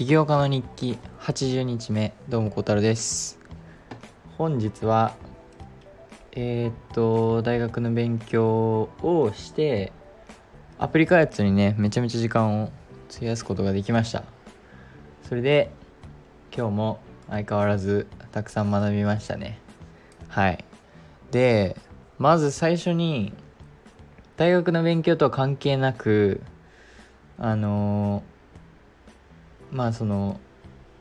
[0.00, 3.38] 起業家の日記80日目どうも小太です。
[4.38, 5.14] 本日は
[6.32, 9.92] えー、っと大学の勉強をして
[10.78, 12.72] アプリ開発にねめちゃめちゃ時間を
[13.14, 14.24] 費やすことができました。
[15.28, 15.70] それで
[16.56, 19.58] 今日も相変わらずたくさん学びましたね。
[20.28, 20.64] はい。
[21.30, 21.76] で
[22.16, 23.34] まず最初に
[24.38, 26.40] 大学の勉強とは関係なく
[27.36, 28.29] あのー、
[29.72, 30.40] まあその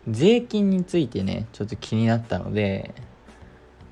[0.08, 2.94] 税金についてねちょっと気になったので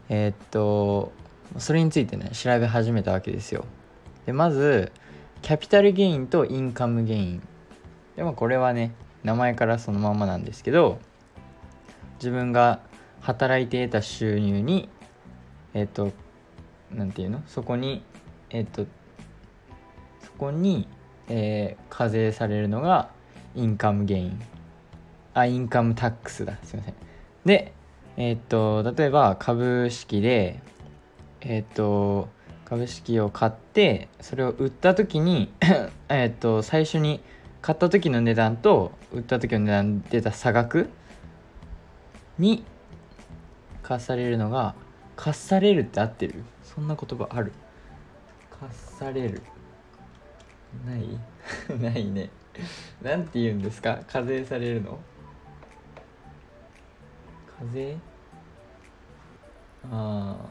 [0.10, 1.12] えー、っと
[1.58, 3.66] それについてね調べ始めたわけですよ。
[4.26, 4.92] でまず
[5.42, 7.42] キャピタルゲインとインカムゲイン。
[8.16, 11.00] でもこれはね名前からそのままなんですけど
[12.20, 12.80] 自分が
[13.22, 14.90] 働いて得た収入に
[15.74, 16.12] えっと
[16.92, 17.44] 何て言うの？
[17.48, 18.04] そこに
[18.50, 18.86] えっと
[20.24, 20.88] そこに
[21.30, 23.10] え、課税されるのが
[23.54, 24.40] インカムゲイン。
[25.40, 26.58] あインカムタックスだ。
[26.64, 26.94] すいません。
[27.46, 27.74] で
[28.18, 30.60] えー、っと例えば株式で
[31.42, 32.28] えー、っと
[32.66, 35.52] 株式を買ってそれを売った時に
[36.10, 37.22] えっと最初に
[37.62, 40.90] 買った時の値段と売った時の値段出た差額
[42.40, 42.64] に
[43.84, 44.74] 課されるのが
[45.16, 46.44] 課されるって合ってる？
[46.64, 47.52] そんな言葉ある？
[48.60, 49.42] 課される？
[50.86, 51.08] ない？
[51.80, 52.30] ないね。
[53.04, 54.00] なんて言うんですか？
[54.08, 55.00] 課税されるの？
[57.60, 57.98] 課税
[59.92, 60.46] ああ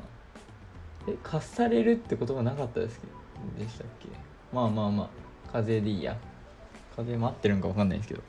[1.09, 4.09] え課されるって言葉なかったですけどでしたっけ？
[4.53, 5.53] まあまあまあ。
[5.53, 6.17] 課税でいいや。
[6.97, 8.23] 課税待ってるんか分かんないですけど。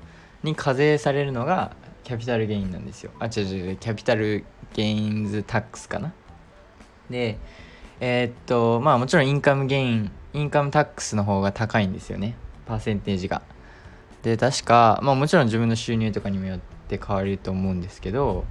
[0.43, 3.11] に課税されるのがキャピタルゲインなんですよ。
[3.19, 3.77] あ違う違う。
[3.77, 6.13] capital gains tax かな？
[7.09, 7.37] で
[7.99, 12.35] えー、っとまあもちろんインカムゲイン income tax の方が高いんですよね。
[12.67, 13.41] パーセンテージが。
[14.21, 18.45] で確かまあもちろん自分の収入とかにもよって変わると思うんですけど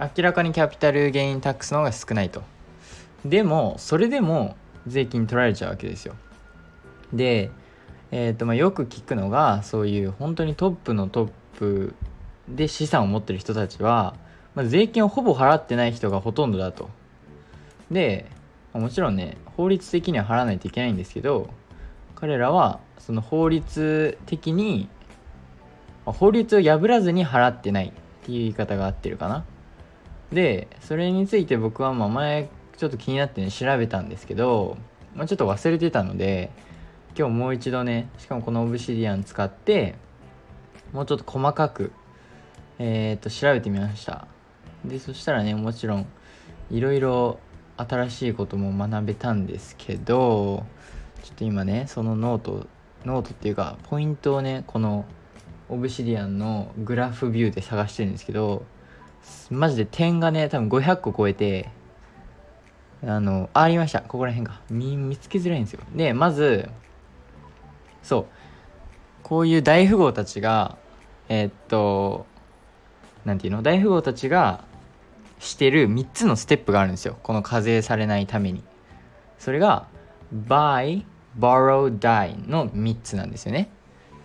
[0.00, 2.42] 明らかに capital gain tax の方が少ないと。
[3.26, 4.56] でもそれでも
[4.86, 6.14] 税金取られちゃうわけですよ。
[7.12, 7.50] で
[8.12, 11.94] えーとまあ、よく聞くのがそういう本当にトップのトップ
[12.48, 14.16] で資産を持ってる人たちは、
[14.56, 16.90] まあ、税金をほぼ払ってない人がほとんどだと。
[17.90, 18.26] で
[18.72, 21.50] もちろんね法律的には払わないといけないんですけど
[22.14, 24.88] 彼らはその法律的に
[26.04, 27.92] 法律を破らずに払ってないっ
[28.24, 29.44] ていう言い方が合ってるかな。
[30.32, 34.76] でそれについて僕はまあ前ちょっと気になってね調べたんですけど、
[35.14, 36.50] まあ、ちょっと忘れてたので
[37.18, 39.96] 今日もう一度ねしかもこの Obsidian 使って
[40.92, 41.92] もうちょっと細かく
[42.78, 44.26] えー、っと調べてみました。
[44.84, 46.06] でそしたらねもちろん
[46.70, 47.38] いろいろ
[47.76, 50.64] 新しいことも学べたんですけど
[51.22, 52.66] ちょっと今ねそのノート
[53.04, 55.04] ノートっていうかポイントをねこの
[55.68, 58.64] Obsidian の graph view で探してるんですけど
[59.50, 61.70] マジで点がね多分500個超えて
[63.04, 64.00] あのありました。
[64.00, 65.80] ここら辺か見見つけづらいんですよ。
[65.94, 66.68] でまず
[68.02, 68.26] そう。
[69.22, 70.76] こういう大富豪たちが
[71.28, 72.26] えー、っと
[73.24, 73.62] 何て言うの？
[73.62, 74.64] 大富豪たちが
[75.38, 77.16] してる3つのステップがあるんですよ。
[77.22, 78.62] この課税されないために。
[79.38, 79.86] それが
[80.34, 81.04] buy,
[81.38, 83.70] borrow, die の3つなんですよね、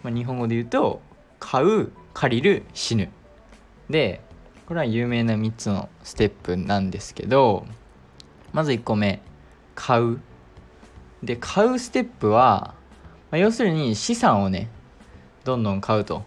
[0.03, 1.01] まあ、日本語で言うと
[1.39, 3.09] 買う借りる死ぬ。
[3.89, 4.21] で
[4.67, 7.65] これは有名な3つのステップなんですけど
[8.51, 9.21] まず1個目
[9.75, 10.19] 買う。
[11.23, 12.75] で買うステップは、
[13.31, 14.69] まあ、要するに資産をね
[15.43, 16.23] どんどん買うと。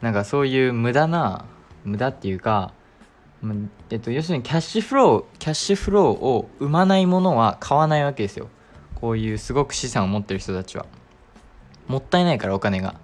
[0.00, 1.46] なんかそういう無駄な
[1.84, 2.72] 無駄っていうか
[3.90, 8.48] えっと、要するにキャッシュフローキャッシュフローを生まないものは買わないわけですよ。
[8.94, 10.86] こういうすごく資産を持ってる人たちは。
[11.86, 12.94] もったいないからお金が。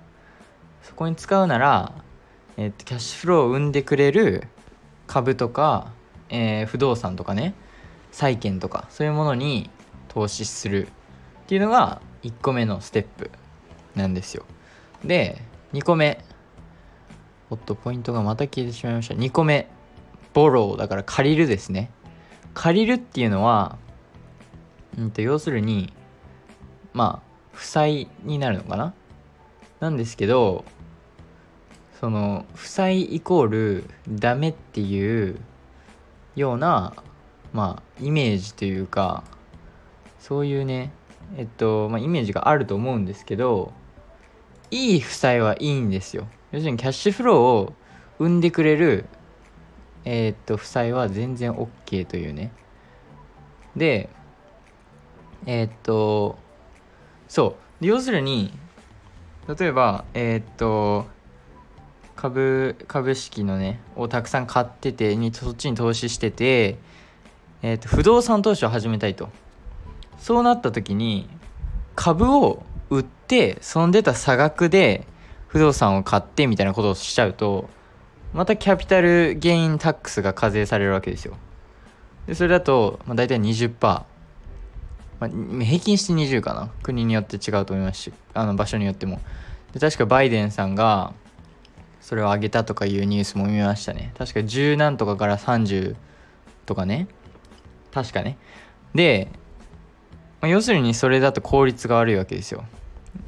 [0.83, 1.93] そこに使うなら、
[2.61, 4.47] えっと、キャッシュフローを生んでくれる
[5.07, 5.95] 株とか、
[6.29, 7.55] えー、不動産とかね
[8.13, 9.71] 債券とかそういうものに
[10.09, 10.91] 投資するっ
[11.47, 13.31] ていうのが1個目のステップ
[13.95, 14.45] なんですよ。
[15.03, 15.41] で
[15.73, 16.23] 2個目
[17.49, 19.15] おっとポイントがまた消えてしまいました。
[19.15, 19.67] 2個目
[20.35, 21.91] ボローだから借りるですね。
[22.53, 23.79] 借りるっていうのは、
[24.99, 25.95] うんと、要するに
[26.93, 28.93] まあ負債になるのかな？
[29.81, 30.67] なんですけど
[32.01, 35.39] その負債イコールダメっていう
[36.35, 36.95] ような
[37.53, 39.23] まあイメージというか
[40.19, 40.93] そういうね
[41.37, 43.73] えっと、まあ、イメージがあると思うんですけど
[44.71, 46.27] いい負債はいいんですよ。
[46.53, 47.75] 要するにキャッシュフローを
[48.19, 49.05] 生んでくれる
[50.05, 52.51] えー、っと負債は全然 OK というね。
[53.77, 54.09] で
[55.45, 56.39] えー、っと
[57.29, 57.87] そう。
[57.87, 58.53] 要するに
[59.59, 61.07] 例えばえー、っと
[62.21, 66.77] 株株式のねをたくさん買っててにそっちに投資してて、
[67.63, 69.31] えーと、不動産投資を始めたいと。
[70.19, 71.31] そうなった時に
[71.97, 75.07] 株を売ってその出た差額で
[75.47, 77.71] 不動産を買ってみたいなことをしちゃうと
[78.35, 81.39] またキャピタルゲインタックスが課税されるわけですよ。
[82.27, 84.05] でそれだと、まあ、大体20%、ま
[85.23, 86.69] あ、平均して20かな。
[86.83, 89.23] 国によって違うと思いますしあの場所によっても。
[89.73, 91.15] で確かバイデンさんが
[92.11, 94.13] それを上げたとかいうニュースも見ましたね。
[94.19, 95.95] 確か10何とかから30
[96.67, 97.07] とかね。
[97.93, 98.37] 確かね。
[98.97, 99.29] で、
[100.41, 102.65] まあ、要するにそれだと効率が悪いわけですよ。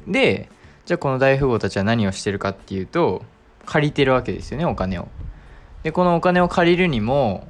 [0.05, 0.49] で
[0.83, 3.23] じゃあこの大富豪たちは何をしてるかっていうと
[3.65, 5.07] 借りてるわけですよねお金を。
[5.83, 7.47] でこのお金を借りるにも、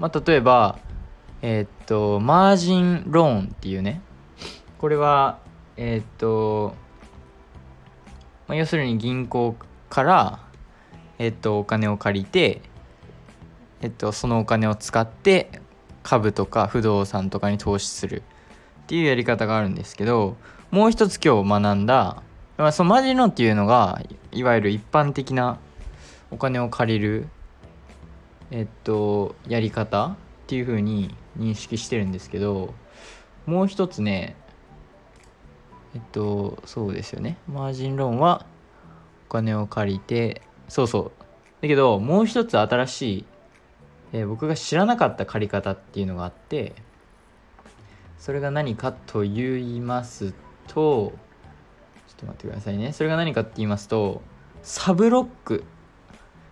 [0.00, 0.80] まあ、例えば
[1.40, 4.00] えー、っとマージンローンっていうね。
[4.78, 5.38] これは
[5.76, 6.74] えー、っと、
[8.48, 9.54] まあ、要するに銀行
[9.88, 10.43] から
[11.24, 12.60] えっと、お金を借りて、
[13.80, 15.50] えっと、そのお金を使って
[16.02, 18.22] 株とか不動産とかに投資する
[18.82, 20.36] っていうやり方があるんですけど
[20.70, 22.22] もう一つ今日学んだ、
[22.58, 25.58] まあ、そのマジンローンっていうのがいわゆる一般的な
[26.30, 27.28] お金を借りる
[28.50, 30.16] えっとやり方っ
[30.46, 32.74] ていうふうに認識してるんですけど
[33.46, 34.36] もう一つね
[35.94, 37.38] えっとそうですよね。
[37.48, 38.44] マージンローンは
[39.28, 41.12] お金を借りてそうそう。
[41.62, 43.24] だけどもう一つ新しい、
[44.12, 46.74] えー、僕が知らなかった借り方っていうのがあって
[48.18, 50.34] それが何かと言います
[50.66, 51.12] と
[52.06, 52.92] ちょっと待ってくださいね。
[52.92, 54.22] それが何かって言いますと
[54.62, 55.64] サブロック。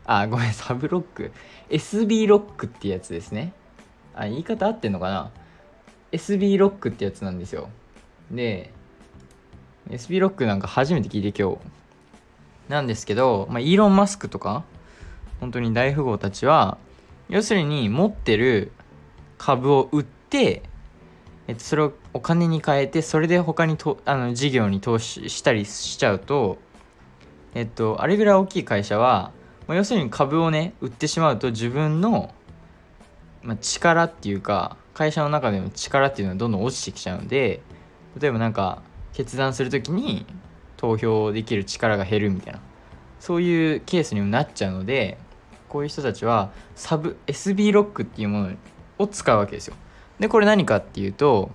[0.04, 1.32] あごめんサブロック。
[1.70, 3.52] SB ロックってやつですね。
[4.14, 5.30] あ言い方合ってんのかな
[6.10, 7.70] ？SB ロックってやつなんですよ。
[8.30, 8.72] で
[9.88, 11.81] SB ロックなんか初めて聞いて今日。
[12.68, 14.64] なんですけど、まあ、イーロン・マスクとか
[15.40, 16.78] 本当に大富豪たちは
[17.28, 18.72] 要するに持ってる
[19.38, 20.62] 株を売って、
[21.48, 26.58] えっと、それをお金に変えてそれで他にとあの事業に投資したりしちゃうと
[27.54, 29.32] えっとあれぐらい大きい会社は、
[29.66, 32.32] まあ、要するに株をね売ってしまうと自分の、
[33.42, 37.62] まあ、力っていうか会社の中での力っていうのはどんどん落ちてきちゃうので
[38.20, 38.82] 例えばなんか
[39.12, 40.26] 決断する時に
[40.82, 42.60] 投票できる力が減るみたいな。
[43.20, 45.16] そういうケースにもなっちゃうので
[45.68, 48.50] こういう人たちはサブ SB ロックっていうもの
[48.98, 49.76] を使うわけですよ。
[50.18, 51.50] でこれ何かっていうと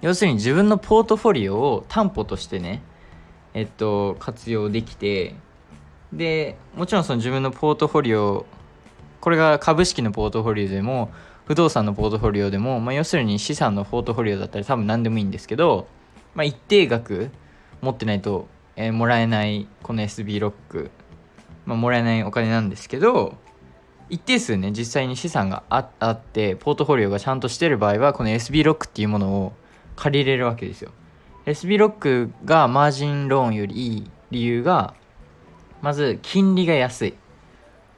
[0.00, 2.82] 要するに自分のポートフォリオを担保としてね
[3.54, 5.36] えっと活用できて
[6.12, 8.44] でもちろんその自分のポートフォリオ
[9.20, 11.12] これが株式のポートフォリオでも
[11.44, 15.86] 不動産のポートフォリオでも、まあ、要するに資産のポートフォリオだったら多分何でもいいんですけど、
[16.34, 17.30] まあ、一定額
[17.80, 20.90] 持ってないと、えー、もらえないこの SB ロック、
[21.66, 23.36] まあ、もらえないお金なんですけど
[24.10, 29.52] 一定数ね実際に資産がああってポートフォリオがちゃんとしてる場合はこの SB ロックっていうものを
[29.96, 30.90] 借りれるわけですよ。
[31.46, 34.94] SB ロックがマージンローンよりいい理由が
[35.80, 37.14] まず金利が安いっ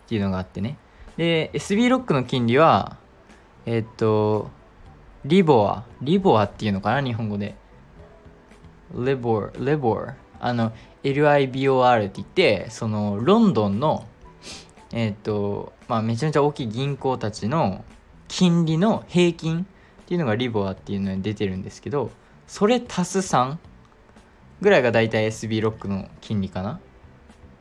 [0.07, 0.77] ていうのがあってね。
[1.17, 2.99] で SB ロックの金利は
[3.65, 4.51] えっと
[5.25, 5.85] リボア。
[6.03, 7.55] リボアっていうのかな日本語で。
[8.95, 10.73] レボーレボーあの
[11.03, 14.07] LIBOR って言ってそのロンドンの
[14.93, 17.85] えっ、とまあめちゃめちゃ大きい銀行たちの
[18.29, 19.67] 金利の平均
[20.03, 22.11] っていうのがリボアっていうのに出てるんですけど
[22.47, 23.57] それ足す3
[24.61, 26.81] ぐらいが大体 SB ロックの金利かな。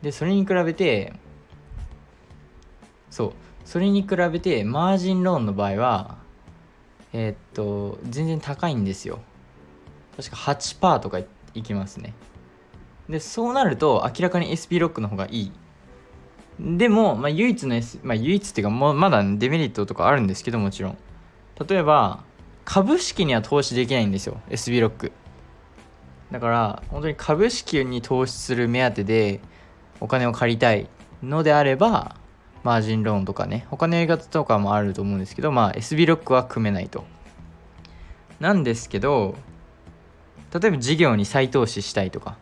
[0.02, 1.12] でそれに比べて
[3.10, 3.32] そう
[3.64, 6.18] それに比べてマージンローンの場合は
[7.12, 9.20] えー、っと全然高いんですよ。
[10.16, 11.20] 確か8%とか
[11.54, 12.14] いきますね。
[13.08, 15.52] でそうなると明らかに SP ロックの方がいい。
[16.60, 20.98] でも、まあ、唯一の、S、まあ、唯一っていうかもうまだデメリットとかあるんですけどもちろん。
[21.68, 22.24] 例えば
[22.64, 25.12] 株式には投資できないんですよ SB ロック。
[26.30, 29.40] だから本当に株式に投資する目当てで
[30.00, 30.88] お金を借りたい
[31.22, 32.16] のであれば
[32.62, 37.04] マージンローンとかね他のやり方とかもあると思うんですけどまあ SB ロックは組めないと。
[38.40, 39.36] なんですけど
[40.52, 42.36] 例えば事業に再投資したいとか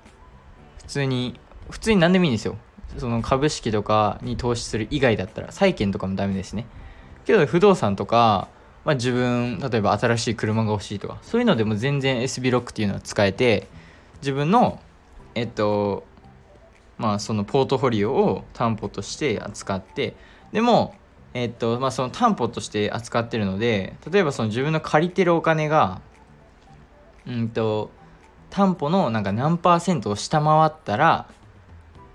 [0.78, 1.38] 普通に
[1.70, 2.56] 普通に何でもいいんですよ。
[2.98, 6.66] その株式とかに投資する以外だったら債券とかもダメですね。
[7.24, 8.48] けど不動産とか、
[8.84, 13.68] まあ、自分例えば新しい車が欲しいとかそういうのでも全然 SB ロックっていうのは使えて
[14.20, 14.80] 自分の
[15.36, 16.04] えっと
[16.98, 20.16] まあそのポートフォリオを担保として扱って
[20.52, 20.96] でも
[21.34, 26.00] えっとまあその担保として扱ってるので例えばその自分の借りてるお金が
[27.26, 27.90] うんと
[28.50, 31.28] 担保のなんか何パーセントを下回ったら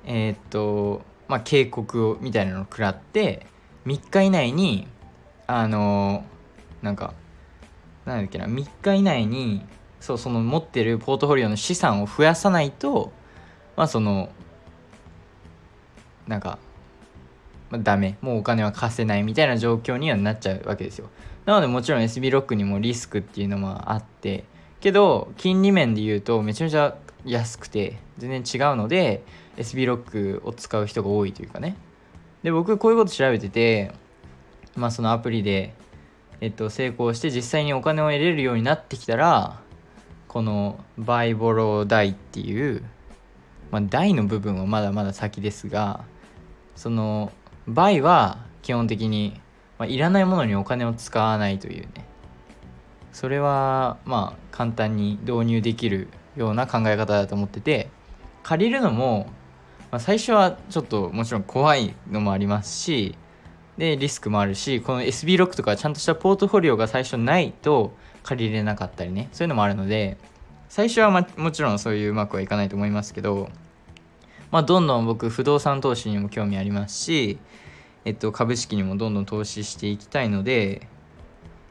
[0.06, 3.48] えー、っとまあ、警告をみたいなのを食らって
[3.86, 4.88] 3日以内に
[5.48, 6.24] あの
[6.82, 7.13] なんか
[8.06, 9.65] なんだっけな3日以内に
[10.00, 13.12] そうその持ってるポートフォリオの資産を増やさないと
[13.75, 14.30] まあその
[16.27, 16.60] なんか、
[17.70, 21.10] まあ、ダメもうお金は貸せないみたいな状況にはなっちゃうわけですよ。
[21.46, 24.46] なのでもちろん SB ロックにもリスクっていうのもあって
[24.79, 29.24] けど金利面で言うとめちゃめちゃ安くて全然違うので
[29.58, 31.75] SB ロックを使う人が多いというかね。
[32.44, 33.91] で僕こういうこと調べてて
[34.75, 35.74] まあそのアプリで
[36.41, 39.60] えっと成功して実際にお金を得れるようになってきたら
[40.27, 42.84] このバイボロダイっていう
[43.72, 46.03] まあダイの部分はまだまだ先ですが
[46.75, 47.32] その
[47.67, 49.39] バイは基本的に、
[49.79, 52.05] まあ、いらないものにお金を使わないというね。
[53.15, 57.88] それはまあ簡単に導入できるような考え方だと思ってて
[58.43, 59.27] 借りるのも、
[59.89, 63.17] まあ、最初はちょっともちろん怖いのもありますし
[63.77, 67.93] でリスクもあるしこの SB ロックとかちゃんとしたポートフォリオが最初ないと
[68.24, 70.17] 借りれなかったりねそういうのもあるので
[70.67, 73.48] 最初は、ま、もちろんそういううまくはいかないと思いますけど、
[74.51, 77.38] まあ、どんどん僕不動産投資にも興味ありますし、
[78.03, 80.89] えっと、株式にもどんどん投資していきたいので、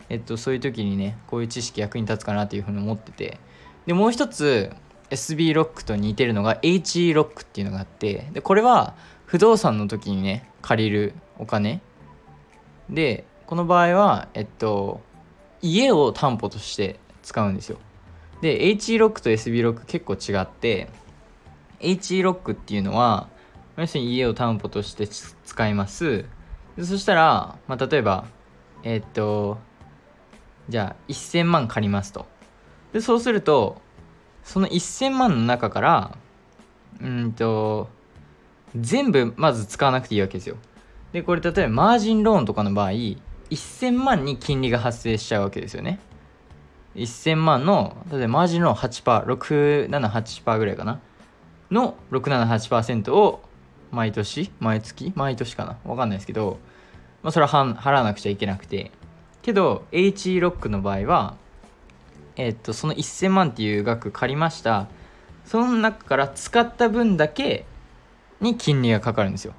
[0.08, 3.38] えっと、そういう時にねこういう知識役に立つかなというふうに思ってて。
[3.86, 4.70] でもう一つ
[5.10, 8.28] SB ロックと似てるのが HE ロックっていうのがあって。
[8.32, 8.94] でこれは
[9.26, 11.80] 不動産の時にね借りるお金。
[12.88, 15.00] でこの場合はえっと
[15.60, 17.78] 家を担保として使うんですよ。
[18.40, 20.88] で HE ロックと SB ロック結構違って
[21.80, 23.28] HE ロックっていうのは
[23.76, 26.24] 要するに家を担保として使います。
[26.76, 28.26] でそしたら、まあ、例えば
[28.82, 29.58] えっと
[30.68, 32.26] じゃあ1000万借りますと。
[32.92, 33.80] でそうすると
[34.42, 36.16] その1000万の中から
[37.00, 37.88] うんと
[38.76, 40.56] 全部まず使わなくていいわけですよ。
[41.12, 42.90] でこれ例えばマージンローンとかの場合
[43.50, 45.98] 1000万に金利が発生しちゃうわけですよね。
[46.94, 51.00] 1000万の例えばマージンローン 8%678% ぐらいかな。
[51.70, 53.42] の678%を
[53.90, 55.78] 毎年毎月毎年かな。
[55.84, 56.58] わかんないですけど、
[57.22, 58.90] まあ、それは払わなくちゃいけなくて。
[59.44, 61.36] けど HE ロックの場合は
[62.36, 64.88] えっとその1000万っていう額借りました。
[65.44, 67.66] その中から使った分だけ
[68.40, 69.52] に金利がかかるんですよ。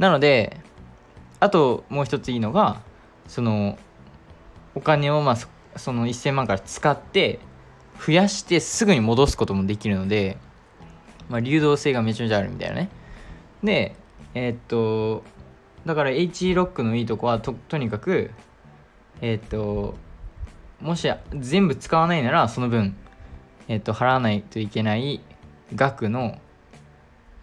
[0.00, 0.60] なので
[1.38, 2.80] あともう一ついいのが
[3.28, 3.78] その
[4.74, 7.38] お金をまあその1000万から使って
[8.04, 10.36] 増やしてすぐに戻すこともできるので、
[11.28, 12.90] まあ、流動性がめちゃめちゃあるみたいなね。
[13.62, 13.94] で
[14.34, 15.22] えー、っと
[15.86, 18.32] だから HE ロックのいいとこはととにかく
[19.20, 19.96] えー、と
[20.80, 22.96] もし全部使わないならその分、
[23.68, 25.20] えー、と払わないといけない
[25.74, 26.38] 額の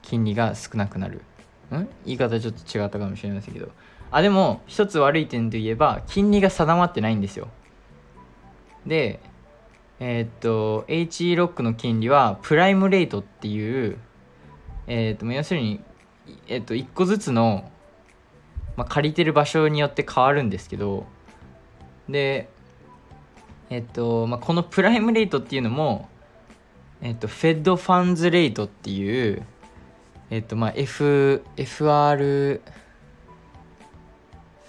[0.01, 1.22] 金利が少なくなる。
[1.72, 1.88] ん？
[2.06, 3.70] 言い方ちょっと違ったかもしれませんけど。
[4.12, 7.48] あでも一つ悪い点といえば金利が定まってないんですよ。
[8.86, 9.20] で
[10.00, 13.98] えー、っと HE ロックの金利はプライムレートっていう
[14.86, 15.80] えー、っと要するに
[16.48, 17.72] えー、っと1個ずつの、
[18.75, 21.08] まあ、借りてる場所によって変わるんですけど
[22.10, 22.50] で
[23.74, 26.07] えっと、まあ、このプライムレートっていうのも、
[27.01, 29.41] えっと、フェッドファンズレートっていう、
[30.29, 32.62] えっと、まあ、F、FR、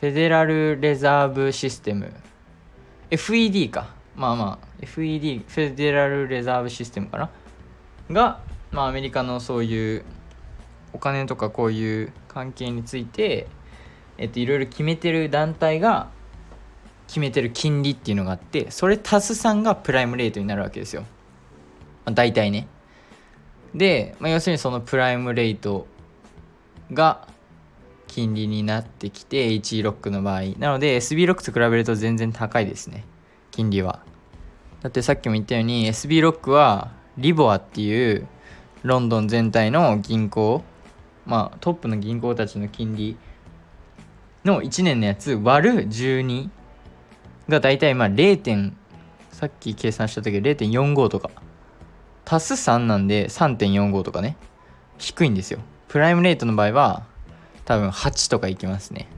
[0.01, 2.15] フェデラルレザーブシステム、
[3.11, 3.89] FED か。
[4.17, 7.31] まあまあ、FED、フェデラルレザーブシステムかな。
[8.11, 8.41] が、
[8.73, 10.05] まあ、アメリカのそういう
[10.95, 13.49] お金とかこういう関係について、
[14.17, 16.09] えっと、いろいろ決めてる団体が
[17.07, 21.07] 決めてる金利っていうのがあってそれ足す3がプライムレートになるわけですよ、ま
[22.07, 22.69] あ、大体ね。
[23.75, 25.87] で、まあ、要するにそのプライムレート
[26.93, 27.27] が
[28.07, 30.43] 金利になってきて HE ロックの場合。
[30.59, 33.05] なので SB ロックと比べると全然高いですね。
[33.51, 34.01] 金利は。
[34.83, 38.29] だってさっきも言ったように SB ロックはリボアっていう
[38.83, 40.63] ロンドン全体の銀行。
[41.27, 43.17] まあトップの銀行たちの金利
[44.45, 46.51] の1年のやつ割る12
[47.49, 48.73] が大体まあ 0.
[49.33, 51.31] さっき計算した時0.45とか。
[52.27, 54.37] 足す3なんで3.45とかね。
[54.99, 55.61] 低いんですよ。
[55.89, 57.05] プライムレートの場合は
[57.65, 59.09] 多分8とかいきますね、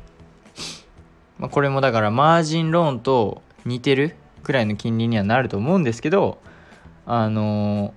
[1.38, 6.38] まあ、これもだからマージンローンと似てるくらいの金利にはなると思うんですけど
[7.04, 7.94] あの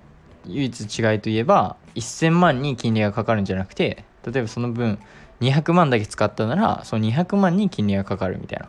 [0.48, 5.00] ー、唯一違いといえば1000万に金利がかかるんじゃなくて例えばその分
[5.42, 8.68] 200万だけ使ったならその200万に金利がかかるみたいな。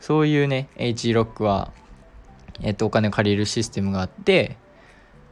[0.00, 1.72] そういうね H ロックは、
[2.60, 4.56] えっと、お金を借りるシステムがあって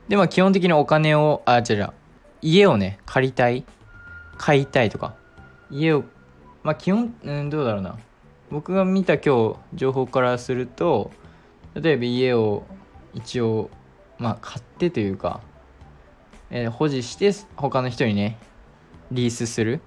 [0.08, 1.92] でまあ基本的にお金をあ違う違う
[2.42, 3.64] 家をね借りたい
[4.36, 5.14] 買いたいとか
[5.70, 6.04] 家を
[6.62, 7.98] まあ基本、うん、どうだろうな。
[8.50, 11.10] 僕が見た今日情報からすると
[11.74, 12.64] 例えば家を
[13.14, 13.70] 一応
[14.18, 15.40] まあ買ってというか、
[16.50, 18.38] えー、保持して他の人にね
[19.10, 19.80] リースする。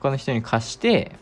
[0.00, 1.12] 他の人に貸して、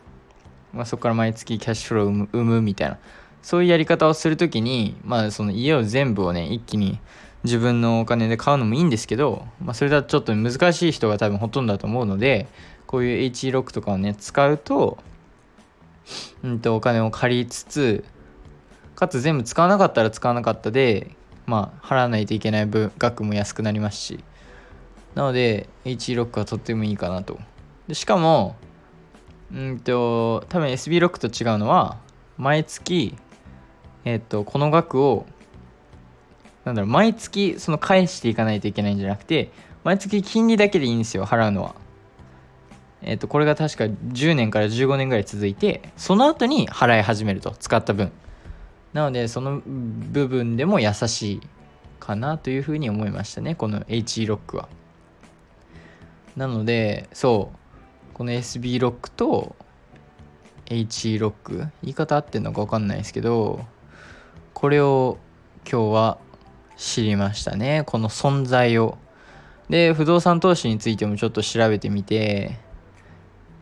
[0.75, 2.99] まあ、そこから毎月キャッシュフローを生むみたいな。
[3.43, 6.99] そういうやり方をする時にまあその家を全部をね一気に
[7.45, 12.49] 自分のお金で買うのもいいんですけど、まあ、それだとちょっと難しい人が多分ほとんどだと思うので
[12.87, 14.97] こういう HE6 とかをね使うと,、
[16.43, 18.05] うんとお金を借りつつ
[18.95, 21.11] かつ全部使わなかったら使わなかったで
[21.45, 24.25] まあ払わないといけない分額も安くなりますし。
[25.15, 27.39] なので HE6 はとってもいいかなと。
[27.87, 28.57] でしかも
[29.53, 31.99] うんと多分 SB6 と違うのは
[32.39, 33.17] 毎月
[34.05, 35.27] えっとこの額を
[36.65, 39.51] なんだろう毎月その返していかないといけないんじゃなくて
[39.85, 41.75] 毎月金利だけでいいんですよ払うのは。
[43.03, 48.11] えっとこれが確か10年から15年ぐらい続いてその後に払い始めると使った分。
[48.95, 51.41] なのでその部分でも優しい
[52.01, 54.69] かなというふうに思いましたねこの HE ロックは。
[56.37, 57.64] なのでそう。
[58.15, 59.57] この SB ロックと
[60.67, 63.65] HE ロック言い方合ってんのか分かんないですけど
[64.55, 65.19] これを
[65.71, 66.19] 今日は
[66.77, 67.83] 知りましたね。
[67.87, 68.99] この存在を。
[69.69, 72.59] で不動産投資についてもちょっと調べてみて。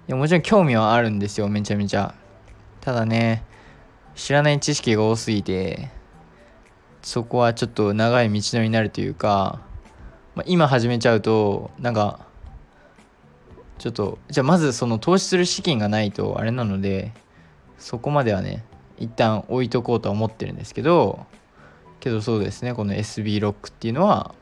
[0.09, 2.15] いやもちろん興味はあるんですよめちゃめちゃ。
[2.81, 3.45] ただね
[4.15, 5.91] 知らない知識が多すぎて
[7.03, 9.61] そこはちょっと長い道のりになるというか、
[10.35, 12.27] まあ、今始めちゃうとなんか
[13.83, 17.11] ちょっとじゃあまずその投資する資金がないとあれなので
[17.79, 18.65] そこまではね
[18.97, 21.27] 一旦置いとこうとは思ってるんですけど
[21.99, 24.37] けどそうですねこの SB ロックっていうのは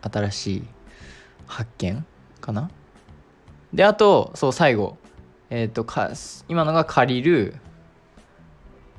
[0.00, 0.62] 新しい
[1.48, 2.06] 発見
[2.40, 2.70] かな？
[3.72, 4.96] であとそう最後
[5.50, 6.12] えっ、ー、とか
[6.48, 7.56] 今のが借りる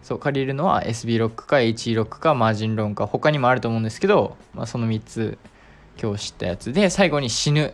[0.04, 5.38] そう借りるのは SB ロックか HE ロックかマージンローンか他にもあると思うんですけど、まあ、その3つ
[6.04, 7.74] 今日知ったやつで最後に死ぬ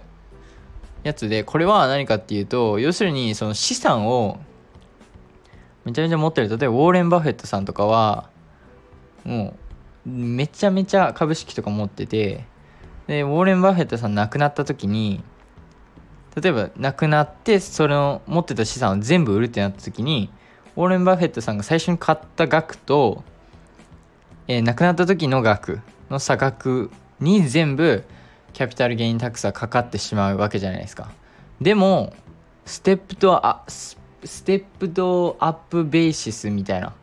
[1.04, 4.40] やつでこれは何かっていうと要するにその資産を
[5.86, 6.50] めちゃめちゃ持ってる。
[6.50, 8.30] 例えばウォーレン・バフェットさんとかは
[9.24, 9.56] も
[10.06, 12.46] うめちゃめちゃ株式とか持ってて
[13.08, 15.24] でウォーレン・バフェットさん亡くなった時に
[16.36, 20.32] 例えば亡くなってそれを持ってた資産を全部売るってなった時に
[20.76, 23.24] ウォーレン・バフェットさんが最初に買った額と、
[24.48, 28.04] えー、亡くなった時の額の差額に全部
[28.54, 31.12] キャピタルゲインタックスはかかってしまうわけじゃないですか
[31.60, 32.14] でも
[32.66, 33.98] ステップとあス
[34.44, 36.94] テップとアップベーシスみたいな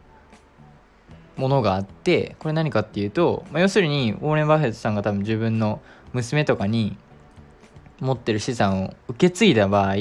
[1.37, 5.81] ものがあってこれ何かっていうと、まあ、要するにウォーレン・バフェットさんが多分自分の
[6.13, 6.97] 娘とかに
[8.01, 9.95] 持ってる資産を受け継いだ場合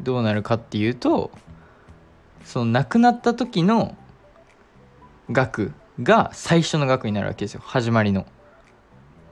[0.00, 1.30] どうなるかっていうと
[2.44, 3.96] その亡くなった時の
[5.30, 8.26] 額が最初の額になるわけですよ始まりの。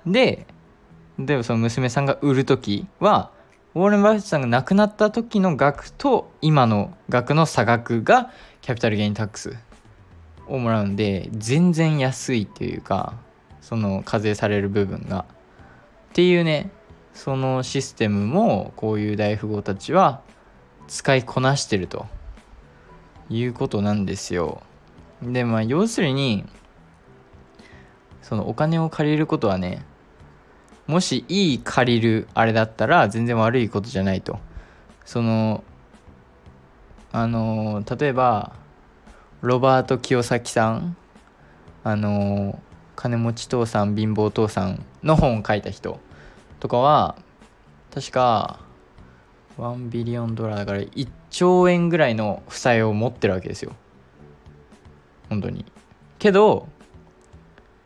[0.06, 0.46] で
[1.26, 3.30] 例えばその娘さんが売る時は
[3.74, 8.30] ウォーレン・バフェットさんが亡くなった時の額と今の額の差額が
[8.61, 9.56] キャピタルゲインタックス
[10.46, 13.14] をもらうんで全然安いっていうか
[13.61, 15.24] その課税される部分が。
[16.11, 16.70] っていうね
[17.14, 20.20] そのシステムもこういう大富豪たちは
[20.88, 22.06] 使いこなしてると。
[23.30, 24.62] いうことなんですよ。
[25.22, 26.44] でまあ要するに
[28.20, 29.85] そのお金を借りることはね
[30.87, 34.38] もしいい借りるあれだったら全然悪いことじゃないと。
[35.05, 35.64] その
[37.12, 38.53] あの例えば
[39.42, 40.97] ロバート清崎さん
[41.85, 42.61] あの
[42.97, 45.99] 金持ち父さん貧乏父さんの本を書いた人
[46.61, 47.16] とかは
[47.92, 48.61] 確か
[49.59, 53.73] 1ビリオンドラだから1兆円ぐらいの負債を持ってるわけですよ。
[55.29, 55.64] 本当に。
[56.18, 56.68] けど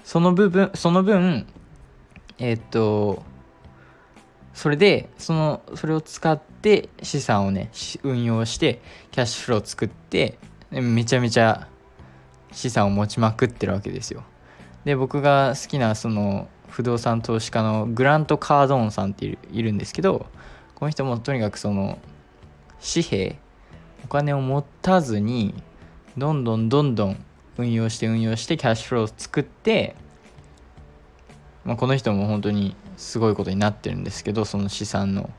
[0.05, 1.47] その部分その分
[2.39, 3.23] え、っと
[4.57, 7.71] それでそのそれを使って資産をね
[8.03, 10.39] 運用してキャッシュフローを作って
[10.71, 11.69] めちゃめちゃ
[12.53, 14.25] 資産を持ちまくってるわけですよ。
[14.87, 20.27] で僕が好きなその不動産投資家のグラント・カードーンさんっているんですけど
[20.75, 21.99] この人もとにかくその
[22.81, 23.39] 紙幣
[24.05, 25.55] お金を持たずに
[26.17, 27.25] どんどんどんどん
[27.59, 29.97] 運用して運用してキャッシュフローを作って
[31.67, 35.31] まあ、この人も本当にすごいことになってるんですけどその資産の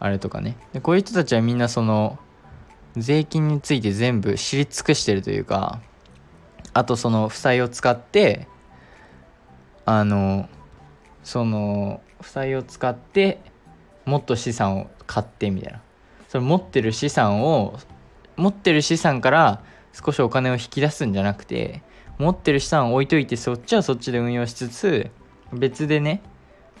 [0.00, 0.56] あれとかね。
[0.72, 2.18] でこういう人たちはみんなその
[2.96, 5.80] 税金について全部知り尽くしてるというか
[6.72, 8.48] あとその負債を使って
[9.84, 10.48] あの
[11.22, 13.40] その負債を使って
[14.06, 15.82] もっと資産を買ってみたいな。
[16.28, 17.78] その持ってる資産を
[18.36, 19.62] 持ってる資産から
[19.92, 21.82] 少しお金を引き出すんじゃなくて
[22.18, 25.10] 持ってる資産を置いといてそっちはそっちで運用しつつ
[25.52, 26.22] 別でね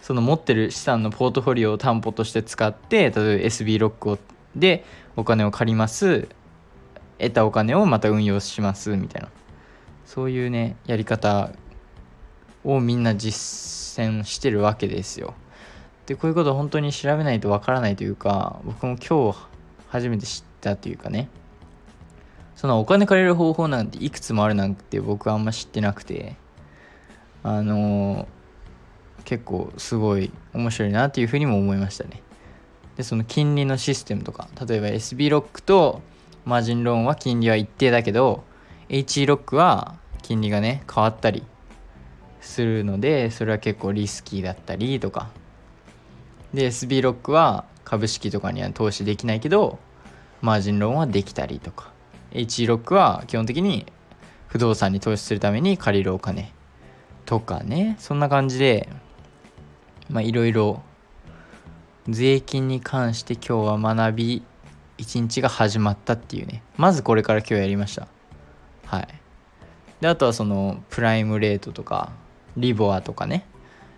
[0.02, 4.18] その持ってる資産のポートフォリオを担保として使って例えば SB ロックを
[4.54, 4.84] で
[5.16, 6.28] お金を借ります。
[7.18, 9.28] 得たお金をまた運用しますみたいな。
[10.04, 11.50] そういうねやり方
[12.64, 15.34] をみんな実践してるわけですよ。
[16.06, 19.38] でこういうこと本当に調べないとわからないというか僕も今日
[19.88, 21.28] 初めて知ったというかね。
[22.54, 26.36] そのお金借りる方法なんていくつもあるなんて僕はあんま知ってなくて。
[27.46, 28.26] あの、
[29.26, 32.22] 結構すごい面白いなっていうふうにも思いましたね。
[32.96, 36.00] でその金利のシステムとか例えば SB ロックと
[36.46, 38.44] マージンローンは金利は一定だけど
[38.88, 41.42] HE ロックは金利がね変わったり
[42.40, 45.28] するのでそれは結構リスキーだったりとか。
[46.54, 49.78] で SB ロックは株式とかには投資できないけど
[50.40, 51.90] マージンローンはできたりとか。
[52.30, 53.86] HE ロックは基本的に
[54.46, 56.52] 不動産に投資するために借りるお金
[57.24, 57.96] とかね。
[57.98, 58.88] そんな感じで
[60.08, 60.82] まあいろいろ
[62.08, 64.42] 税金に関して今日は学び
[64.98, 66.62] 一日が始まったっていうね。
[66.76, 68.08] まずこれから今日やりました。
[68.86, 69.08] はい。
[70.00, 72.12] であとはそのプライムレートとか
[72.56, 73.46] リボアとかね。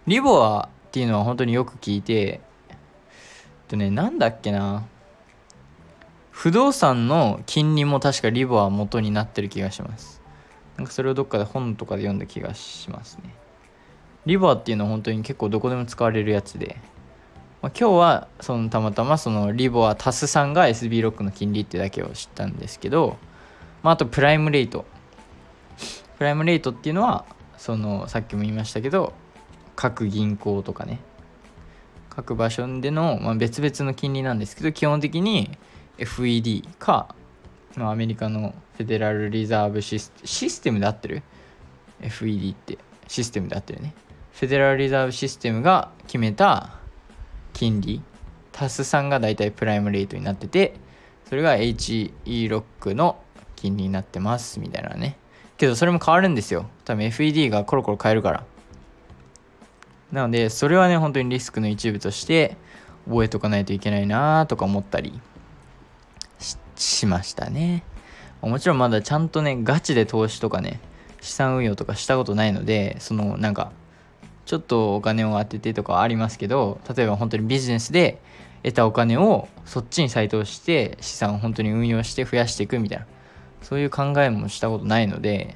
[0.06, 2.40] リボアっていうのは本当によく聞いてえ
[2.72, 2.76] っ
[3.68, 4.86] とねなんだっけな。
[6.30, 10.22] 不動産の金利も確かリボア元になってる気がします。
[10.76, 13.34] なんかそれをどっかで本とかで読んだ気がしますね。
[14.28, 16.76] リボアっていうのは本当に結構どこでも使われるやつで。
[17.62, 23.16] まあ、今日はそのたまたまそのリボアタスさんが SB ロックの金利ってだけを知ったんですけど、
[23.82, 24.84] まあ、あとプライムレート。
[26.18, 27.24] プライムレートっていうのは
[27.56, 29.14] そのさっきも言いましたけど
[29.76, 31.00] 各銀行とかね。
[32.10, 35.56] 各場所での、まあ、別々の金利なんですけど基本的に
[35.96, 37.14] FED か、
[37.76, 41.22] まあ、アメリカのフェデラルリザーブシスシステムで合ってる
[42.02, 43.94] ?FED ってシステムで合ってるね。
[44.38, 46.70] フェデラルリザーブシステムが決めた
[47.52, 48.00] 金利
[48.52, 50.74] タスさんがだいたいプライムレートになってて
[51.28, 53.20] それが HE ロックの
[53.56, 55.18] 金利になってますみたいなね。
[55.56, 56.66] けどそれも変わるんですよ。
[56.84, 58.44] 多分 FED がコロコロ変えるから。
[60.12, 62.56] なのでそれはね本当にリスクの一部として
[63.08, 65.20] 覚えとかないといけないなとか思ったり
[66.76, 67.82] しましたね。
[68.40, 70.78] もちろんまだちゃんとねガチで投資とかね
[71.20, 73.72] 資産運用とかしたことないのでそのなんか
[74.48, 78.18] ちょっとお金を当ててとかありますけど例えば本当にビジネスで
[78.62, 83.06] 得たお金をそっちに再投資して資産を本当に運用して増やしていくみたいな
[83.60, 85.54] そういう考えもしたことないので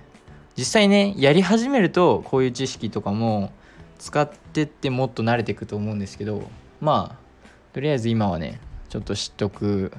[0.59, 3.51] 実際ねやり始めるとこういう知識とかも
[3.99, 6.43] 使ってってもっと慣れていくと思うんですけど
[6.83, 9.91] まあとりあえず今はねちょっと知っとく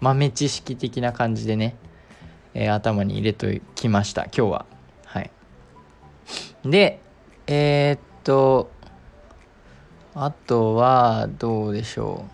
[0.00, 1.74] 豆知識的な感じでね、
[2.52, 4.66] えー、頭に入れときました今日は。
[5.06, 5.30] はい。
[6.66, 7.00] で
[7.46, 8.72] えー、っと、
[10.16, 12.24] あとは、どうでしょ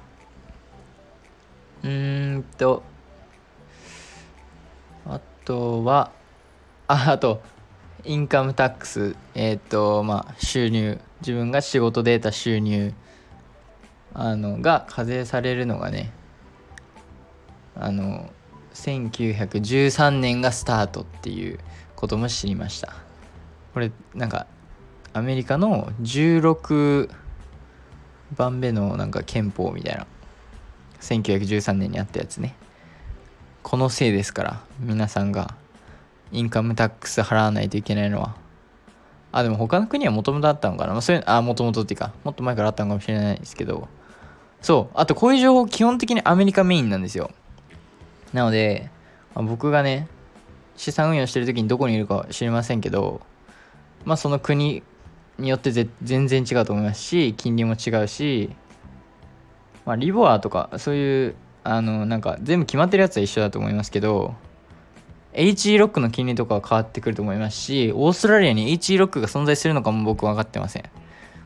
[1.85, 1.87] う。
[1.87, 2.83] うーんと、
[5.05, 6.11] あとは、
[6.88, 7.42] あ、あと、
[8.05, 12.94] インカムタックス、えっ、ー、と、まあ、収入、自分が仕事で得た収入、
[14.14, 16.11] あの、が課税されるのがね、
[17.76, 18.31] あの、
[18.72, 21.59] 1913年がスタートっていう
[21.96, 22.94] ことも知りました。
[23.74, 24.46] これ、なんか、
[25.14, 27.11] アメリカの16
[28.37, 30.07] 番目のなんか憲法みたいな
[31.01, 32.55] 1913年にあったやつね。
[33.62, 35.55] このせいですから皆さんが
[36.33, 38.35] インカムタックス払わないといけないのは。
[39.33, 43.88] あでも他の国はもともとあったのかな、まあ、それあもともとっていうかもっと前からあったのかもしれないですけど。
[44.62, 47.31] そうあとこういう情報基本的にアメリカメインなんですよ。
[48.33, 48.90] なので、
[49.35, 50.09] まあ、僕がね
[50.77, 53.20] 資産運用してる時にどこにいるか知りませんけど
[54.05, 54.83] まあその国
[55.38, 58.51] によってぜ全然違うと思いますし金利も違うし、
[59.85, 64.35] まあ、リボアとかそういうあのなんか全部決まってるやつは一緒だと思いますけど
[65.33, 70.85] HE ロックの金利とかは変わってくると思いますしオーストラリアに HE ロックが存在するのかも僕分かってません。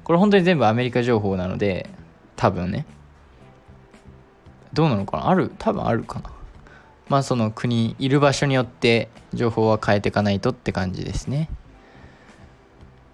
[0.03, 1.89] これ本当に全部アメリカ情報なので
[2.37, 2.87] 多分ね。
[4.73, 5.29] どうなのかな？
[5.29, 6.31] ある多分あるかな。
[7.09, 11.49] まあその国いる場所によって情報は変えていかないとって感じですね。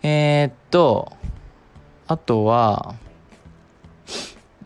[0.04, 1.12] えー、っと、
[2.08, 2.96] あとは、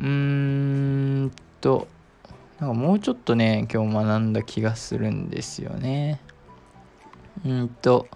[0.01, 1.89] うーんと、
[2.59, 6.23] なんかもうちょっとね、今日学んだ気がするんですよね。
[7.45, 8.09] うんと、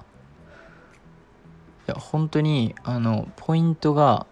[1.87, 4.27] いや、本当に、あの、ポイントが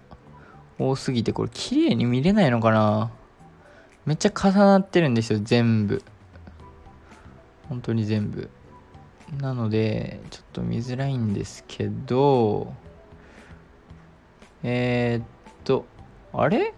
[0.78, 3.10] 多すぎて、これ、綺麗に見れないのかな。
[4.06, 6.02] めっちゃ重なってるんですよ全部。
[7.68, 8.48] 本当に全部。
[9.36, 12.72] なのでちょっと見づらいんですけど
[14.62, 15.26] えー、っ
[15.64, 15.84] と
[16.32, 16.72] あれ？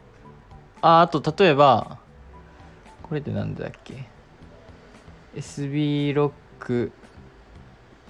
[0.82, 1.98] ああと例えば
[3.02, 4.06] これって何だっけ
[5.36, 6.92] ？SB ロック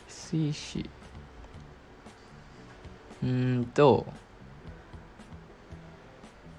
[0.08, 0.88] SEC
[3.22, 4.06] うんと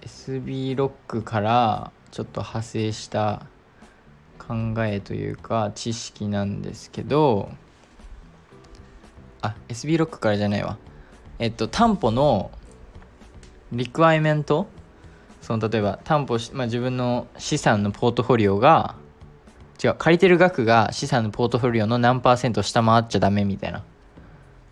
[0.02, 3.46] SB ロックからちょっと派生した
[4.38, 7.50] 考えというか知識なんですけど
[9.42, 10.78] あ SB ロックからじゃないわ。
[11.40, 12.52] えっと担保の
[13.72, 14.68] requirement？
[15.42, 18.96] その例えば担保し、まあ、自分の資産のポートフォリオが
[19.84, 23.84] 違う借りてる額が資産のポートフォリオの何パーセント下回っちゃダメみたいな。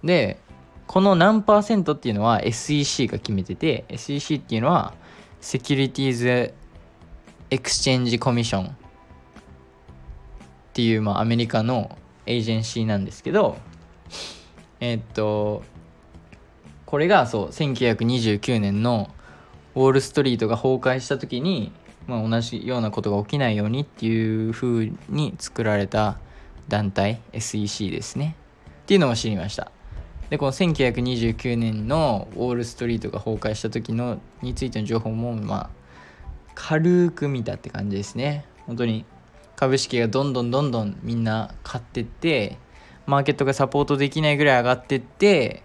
[0.03, 0.39] で
[0.85, 4.93] この何パーセントっていうのは SEC が決めてて SEC っていうのは
[5.41, 6.53] Securities
[7.49, 8.71] Exchange Commission っ
[10.73, 13.57] ていう、まあ、アメリカのエージェンシーなんですけど
[14.79, 15.63] え、っと
[16.85, 19.09] これがそう1929年の
[19.75, 21.71] ウォール・ストリートが崩壊した時に、
[22.07, 26.17] まあ、同じようなことが起きないようにっていう風に作られた
[26.67, 28.35] 団体 SEC ですね。
[28.81, 29.71] っていうのを知りました。
[30.31, 35.69] でこの1929年のウォール・ストリートが崩壊した時のについての情報もまあ
[36.55, 38.45] 軽く見たって感じですね。
[38.65, 39.05] 本当に
[39.55, 42.57] 株式がどんどんどんどんみんな買ってって
[43.09, 45.63] マーケットがサポートできないぐらい上がってって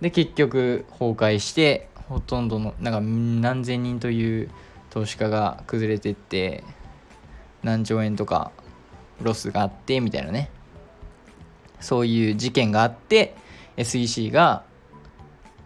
[0.00, 4.50] で結局崩壊してほとんどのなんか何千人という
[4.90, 6.62] 投資家が崩れてって
[7.62, 8.52] 何兆円とか
[9.20, 10.50] ロスがあってみたいなね。
[11.80, 13.34] そういう事件があって
[13.76, 14.64] SEC が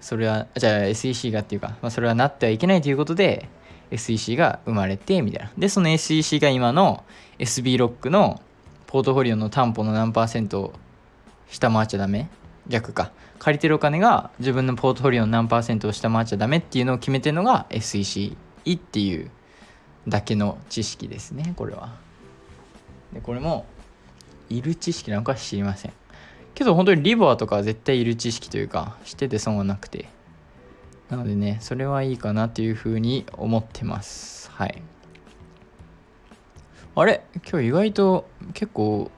[0.00, 3.48] それはじゃあ SEC がっていうか、まあ、それはなってはいけないということで
[3.90, 5.52] SEC が生まれてみたいな。
[5.58, 7.04] でその SEC が今の
[7.38, 8.40] SB ロックの
[8.86, 10.72] ポートフォリオの担保の何パーセント
[11.50, 12.28] 下回っちゃダメ？
[12.68, 13.12] 逆か。
[13.38, 18.36] 借りてるお金が自分のポートフォリオの何パーセントを下回っちゃダメっていうのを決めてるのが SEC
[18.68, 19.30] っていう
[20.06, 21.96] だけの知識ですねこれは。
[23.12, 23.64] でこれも
[24.48, 25.92] いる知識なんか知りません。
[26.54, 30.08] けど本当にリボアとかは絶対いる知識というか知ってて損はなくて。
[31.08, 34.50] なのでねそれはいいかなというふうに思ってます。
[34.50, 34.82] はい。
[36.94, 37.22] あれ？
[37.50, 39.10] 今日意外と結構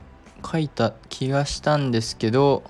[0.45, 2.63] 書いた気がしたんですけど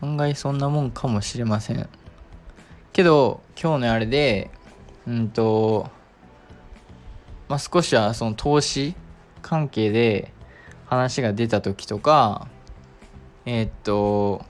[0.00, 1.88] 案外そんなもんかもしれません。
[2.92, 4.50] けど今日のあれで
[5.06, 5.90] うんと
[7.48, 8.94] まあ少しはその投資
[9.42, 10.32] 関係で
[10.86, 12.48] 話が出た時とか
[13.44, 14.44] えー、っと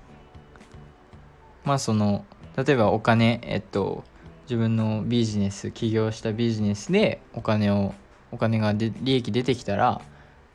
[1.65, 2.25] まあその
[2.57, 4.05] 例えばお金えっと
[4.45, 7.95] 自分のビジネス起業したビジネスでお金を
[8.31, 10.01] お金がで利益出てきたら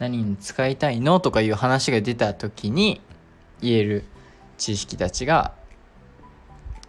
[0.02, 3.02] 何に使いたいのとかいう話が出た時に
[3.62, 4.04] 言える
[4.58, 5.54] 知識たちが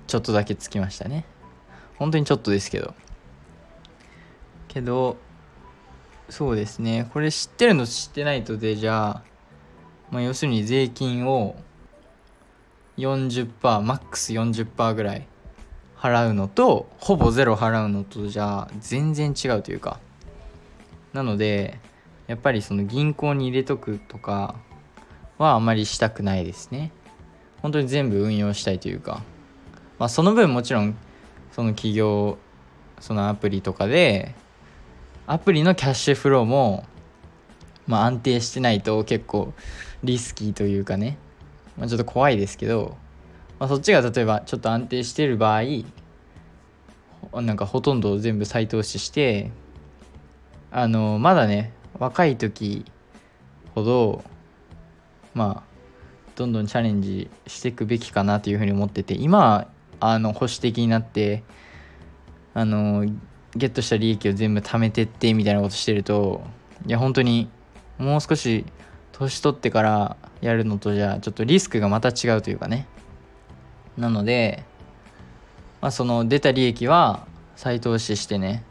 [0.07, 1.27] ちょっとだけつきましたね。
[1.99, 2.95] 本当にちょっとですけど。
[4.67, 5.19] けど
[6.31, 7.11] そうですね。
[7.13, 9.23] これ知ってるの知ってないとでじゃあ
[10.11, 11.57] まあ、要するに税金を
[12.97, 15.27] 40%マックス40%ぐらい
[15.99, 20.01] 払うのとほぼゼロ払うのとじゃあ全然違うというか。
[21.13, 21.79] なので
[22.33, 24.55] やっぱりその銀行に入れとくとか
[25.37, 26.91] はあまりしたくないですね。
[27.61, 29.23] 本当に全部運用したいというか。
[29.99, 30.97] まあその分もちろん
[31.51, 32.39] その企業
[33.01, 34.35] そのアプリとかで
[35.27, 36.87] アプリのキャッシュフローも
[37.87, 39.53] まあ安定してないと結構
[40.03, 41.19] リスキーというかね、
[41.77, 42.97] まあ、ちょっと怖いですけど、
[43.59, 45.65] まあ、そっちが例えばちょっと安定してる場合
[47.43, 49.51] なんかほとんど全部再投資して
[50.71, 52.85] あのまだね若い時
[53.77, 54.25] ほど
[55.35, 55.73] まあ
[56.35, 59.69] どんどんチャレンジしていくべきかなというふうに思ってて今
[60.01, 61.45] あの保守的になって
[62.55, 63.07] あの
[63.55, 66.43] ゲットした利益を全部貯めてってみたいなことしてると
[66.87, 67.49] いや本当に
[67.99, 68.65] もう少し
[69.13, 72.89] 年取ってからやるのとじゃちょっとリスクがまた違うというかね。
[73.97, 74.65] なので、
[75.81, 78.65] まあ、その出た利益は再投資してね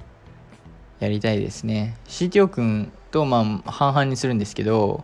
[1.00, 1.96] やりたいですね。
[2.08, 5.04] CTO 君とまあ半々にするんですけど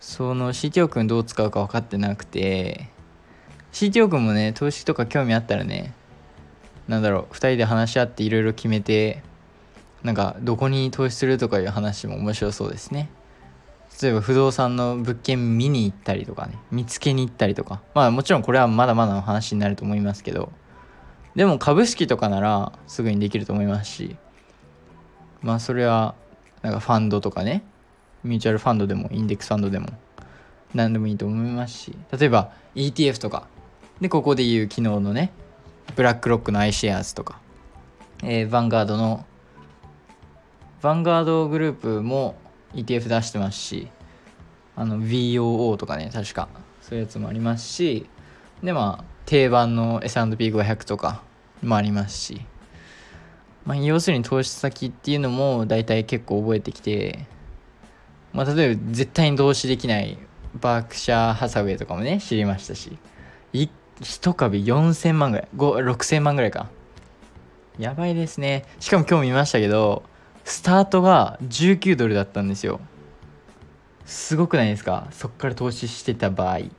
[0.00, 2.88] その CTO 君どう使うか分かってなくて
[3.72, 5.92] CTO 君もね投資とか興味あったらね
[6.88, 9.22] なんだろう2人で話し合っていろいろ決めて
[10.02, 13.10] なんかどこに投資するとかいう話も面白そうですね。
[14.00, 17.82] 例えば不動産の物件見に行ったりとかね見つけに行ったりとか。
[17.94, 20.52] まあもちろんこれはまだまだの話になると思いますけど。
[21.36, 24.16] でも株式とかならすぐにできると思いますし。
[25.42, 26.14] まあそれは
[26.62, 27.62] なんかファンドとかね
[28.22, 29.88] ミューチュアルファンドでもインデックスファンドでも
[30.74, 31.96] 何でもいいと思いますし。
[32.16, 33.46] 例えば ETF とか。
[34.00, 35.30] でここでいう昨日のね
[35.94, 37.38] ブラックロックの iShares とか、
[38.22, 39.26] えー、ヴァンガードの
[40.82, 42.36] ヴァンガードグループも
[42.72, 43.88] ETF 出してますし
[44.74, 46.48] あの VOO とかね確か。
[46.80, 48.06] そういうやつもありますし。
[48.62, 51.22] でまあ定番の S&P500 とか
[51.62, 52.40] もありますし、
[53.64, 57.26] まあ、要するに投資先っていうのも大体結構覚えてきて、
[58.32, 60.18] まあ、例えば絶対に投資できない
[60.60, 62.98] バークシャー・ハサウェイとかもね知りましたし
[63.52, 66.68] 1株4000万ぐらい6000万ぐらいか。
[67.78, 68.64] やばいですね。
[68.78, 70.02] しかも今日見ましたけど
[70.44, 72.80] スタートが19ドルだったんですよ。
[74.04, 75.06] すごくないですか？
[75.12, 76.58] そっから投資してた場合。
[76.58, 76.70] い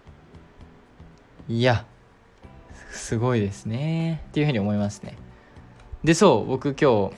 [1.50, 1.86] や
[2.92, 4.24] すごいですね。
[4.30, 5.18] っていうふうに思いますね。
[6.04, 7.16] でそう僕今日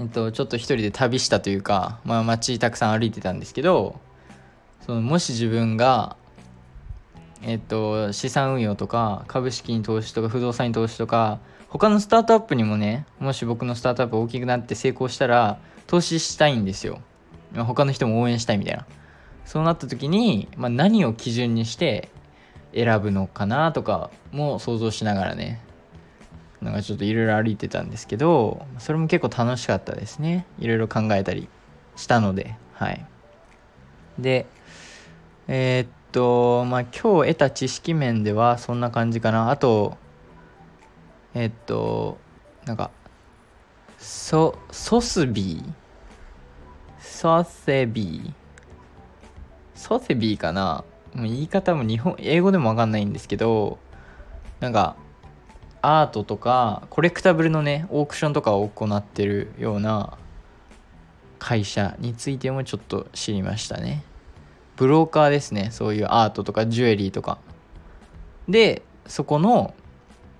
[0.00, 3.98] えっとちょっと一人で旅したというかまあ街たくさん歩いてたんですけど
[4.84, 6.16] そのもし自分が
[7.42, 17.00] えっと資産運用とか株式に投資とか不動産に投資とか他のスタートアップにもねもし僕のスタートアップ大きくなって成功したら投資したいんですよ。
[17.54, 18.86] 他の人も応援したいみたいな。
[19.44, 22.08] そうなった時に、まあ、何を基準にして
[22.74, 25.60] 選ぶのかなとかも想像しながらね
[26.62, 30.46] なんかちょっといろいろ歩いてたんですけどそれも結構楽しかったですね。
[30.58, 31.48] いろいろ考えたり
[31.96, 33.04] したのではい。
[34.18, 34.46] で
[35.48, 39.50] えー、っとまあ今日得た知識面ではそんな感じかな。
[39.50, 39.96] あと
[41.34, 42.18] えー、っと
[42.64, 42.90] なんか
[43.98, 45.72] ソソスビー？
[46.98, 48.32] ソセビー？
[49.74, 50.84] ソセビーかな。
[51.14, 53.78] 言い方も日本英語でも分かんないんですけど
[54.60, 54.96] なんか
[55.88, 60.18] アートとかコレクタブルのねオークションとかを行ってるような
[61.38, 64.02] 会社についてもちょっと知りましたね。
[64.74, 67.38] ブローカーですねそういうアートとかジュエリーとか。
[68.48, 69.74] でそこの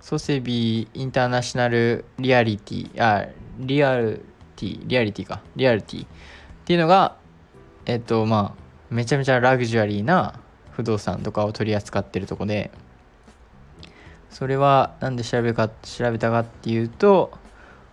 [0.01, 4.25] ソセビーインターナショナルリアリティあリアル
[4.57, 5.41] ティリアリティか。
[5.55, 6.05] リアリティ。
[6.05, 6.07] っ
[6.65, 7.15] ていうのが
[7.85, 12.69] えっとまあめちゃめちゃラグジュアリーな不動産とかを取り扱ってるとこで。
[14.29, 17.31] それは何で調べか調べたかっていうと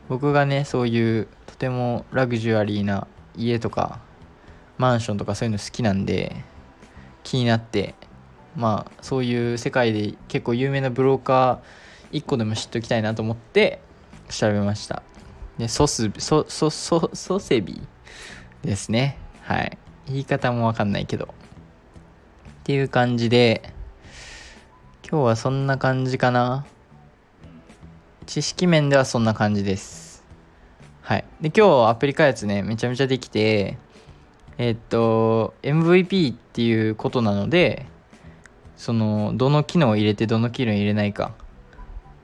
[0.08, 4.00] 僕がねそういうとてもラグジュアリーな家とか
[4.78, 6.34] マンションとかそういうの好きなんで
[7.22, 7.94] 気になって
[8.56, 13.80] まあそういう世界で結構有名なブローカー1個でも知っておきたいなと思って
[14.28, 15.02] 調べました。
[15.58, 17.80] でソスソソソソセビ
[18.62, 19.18] ですね。
[19.42, 19.78] はい。
[20.06, 21.34] 言い方もわかんないけど。
[22.60, 23.73] っていう感じで
[25.14, 26.66] 今日はそんな感じかな。
[28.26, 30.24] 知識面ではそんな感じです。
[31.02, 31.24] はい。
[31.40, 33.78] で今日アプリ開発ねめちゃめちゃできて
[34.58, 37.86] えっと MVP っていうことなので
[38.76, 41.30] そのどの機能を入れてどの機能を入れないか。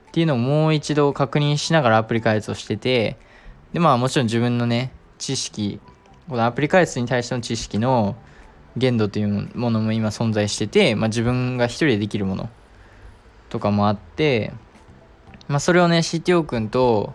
[0.09, 3.15] っていうのをもう一度確認しながらアプリ開発をしてて
[3.71, 5.79] でまあもちろん自分のね知識
[6.27, 8.17] このアプリ開発に対しての知識の
[8.75, 12.49] 限度というものも今存在してて、まあ、自分が一人でできるもの。
[13.51, 14.51] とかもあって、
[15.47, 17.13] まあ、それをね CTO 君と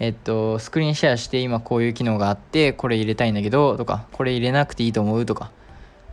[0.00, 5.50] えっとスクリーンシェアして今こういう機能があってこれ入れたいんだけどとかこれ入れなくていいと思うとか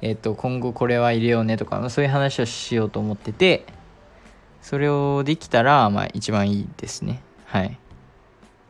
[0.01, 3.65] えっと今後これは入れようねとか、まあ、そういう話をしようと思ってて
[4.61, 7.21] それをできたらまあ一番いいですね。
[7.45, 7.77] はい。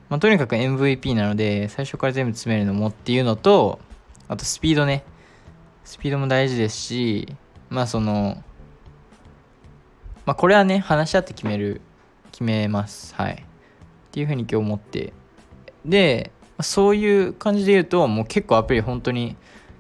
[0.10, 3.80] まあ、とにかく MVP なので最初から全部詰めるのもっていうのと
[4.28, 5.04] あとスピードね。
[5.86, 7.28] スピードも大事ですし、
[7.70, 8.44] まあその、
[10.26, 11.82] まあこれはね、話し合って決める、
[12.32, 13.14] 決めます。
[13.16, 13.34] はい。
[13.34, 13.38] っ
[14.12, 15.14] ていうふうに今日思って。
[15.86, 19.36] で、そういう感じで言うと、もう結構アプリ本当に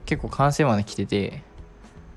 [0.06, 1.42] 結構完成まで来てて、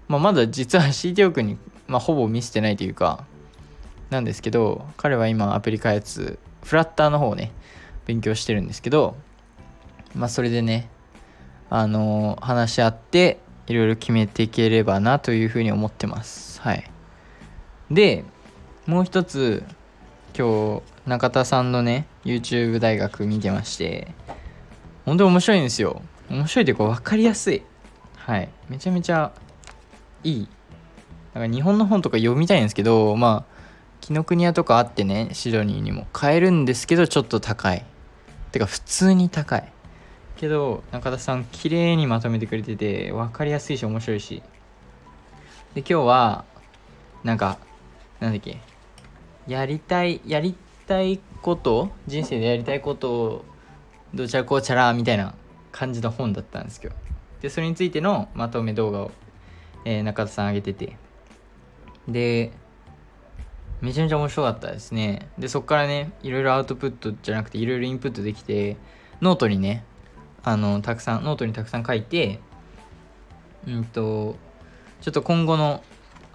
[0.08, 3.24] まあまだ実は CTO 君に、まあ、ほぼ見せてないというか、
[4.10, 7.52] なんですけど、彼は今アプリ開発、フラッターの方をね、
[8.06, 9.16] 勉強してるんですけど、
[10.14, 10.90] まあそれでね、
[11.70, 16.60] あの話し合っていろいろ決めていければなというふうに思ってます。
[16.60, 16.90] はい。
[17.90, 18.24] で、
[18.86, 19.64] もう一つ、
[20.36, 24.08] 今日、中田さんのね、YouTube 大学見てまして、
[25.04, 26.02] 本当に面白いんですよ。
[26.30, 27.62] 面白いというか分かりやすい。
[28.16, 28.48] はい。
[28.68, 29.32] めちゃめちゃ
[30.24, 30.48] いい。
[31.34, 33.58] だか日本の本とか読みたいんですけど、まあ、
[34.00, 37.84] 紀ノ国屋とかあってね、シドニーにも買えるんですけど、ちょっと高い。
[38.52, 39.72] てか、普通に高い。
[40.38, 44.42] けど中田さん綺麗にまとめてくれてて分かりやすいし面白いし
[45.74, 46.44] で今日は
[47.24, 47.58] なんか
[48.20, 48.60] なんだっけ？
[49.46, 50.56] やりたいやり
[50.86, 53.44] たいこと人生でやりたいことを
[54.14, 55.34] どちらこうちゃらみたいな
[55.72, 56.94] 感じの本だったんですけど。
[57.40, 59.10] でそれについてのまとめ動画を、
[59.84, 60.96] えー、中田さん上げてて。
[62.08, 62.52] で
[63.80, 65.28] めちゃめちゃ面白かったですね。
[65.38, 68.76] でそこからねいろいろアウトプットじゃなくていろいろインプットできて
[69.20, 69.84] ノートにね
[70.42, 72.40] あのたくさんノートにたくさん書いて
[73.66, 74.36] うんと
[75.00, 75.84] ちょっと今後の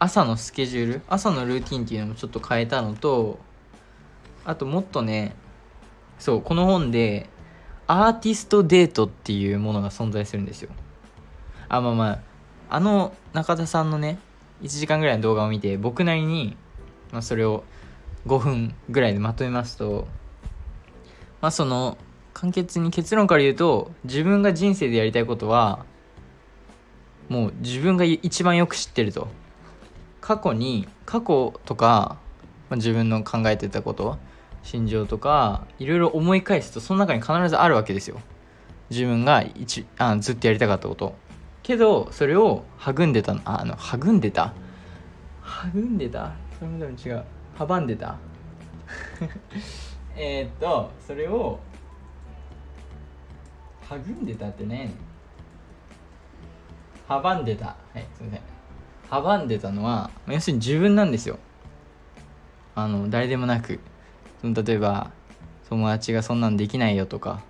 [0.04, 3.39] 朝のスケジュール朝のルーティンっていうのもちょっと変えたのと
[4.43, 5.34] あともっとね
[6.20, 7.30] そうこの本で
[7.88, 10.72] アーティストデートっていうものが存在するんですよ。
[11.70, 12.20] あまあまあ
[12.70, 14.20] あの中田さんのね
[14.62, 16.58] 1時間ぐらいの動画を見て僕なりに、
[17.14, 17.64] まあ、それを
[18.28, 20.10] 5分ぐらいでまとめますと
[21.39, 21.97] まあその
[22.34, 25.86] 簡潔に結論から言うと自分が人生でやりたいことは
[27.30, 29.30] もう自分が一番よく知ってると。
[30.24, 32.17] 過去に過去とか、
[32.69, 34.17] まあ、自分の考えてたこと
[34.63, 38.21] 心情とかいろいろ思い返すとその中に必ずあるわけですよ。
[38.89, 41.13] 自分が一あずっとやりたかったこと。
[41.61, 44.53] けどそれを育んでたああの育んでた？
[45.67, 46.32] 育んでた？
[46.57, 47.24] それも多分違う。
[47.57, 48.15] 阻んでた？
[50.15, 51.59] えっとそれを
[53.86, 54.93] 育んでたってね。
[57.09, 57.65] 阻んでた。
[57.65, 58.53] はいすいません。
[59.10, 61.39] 阻んでたのは要するに自分なんですよ。
[62.76, 63.80] あの誰でもなく。
[64.41, 65.12] その例えば
[65.70, 67.43] 友達がそんなんできないよとか。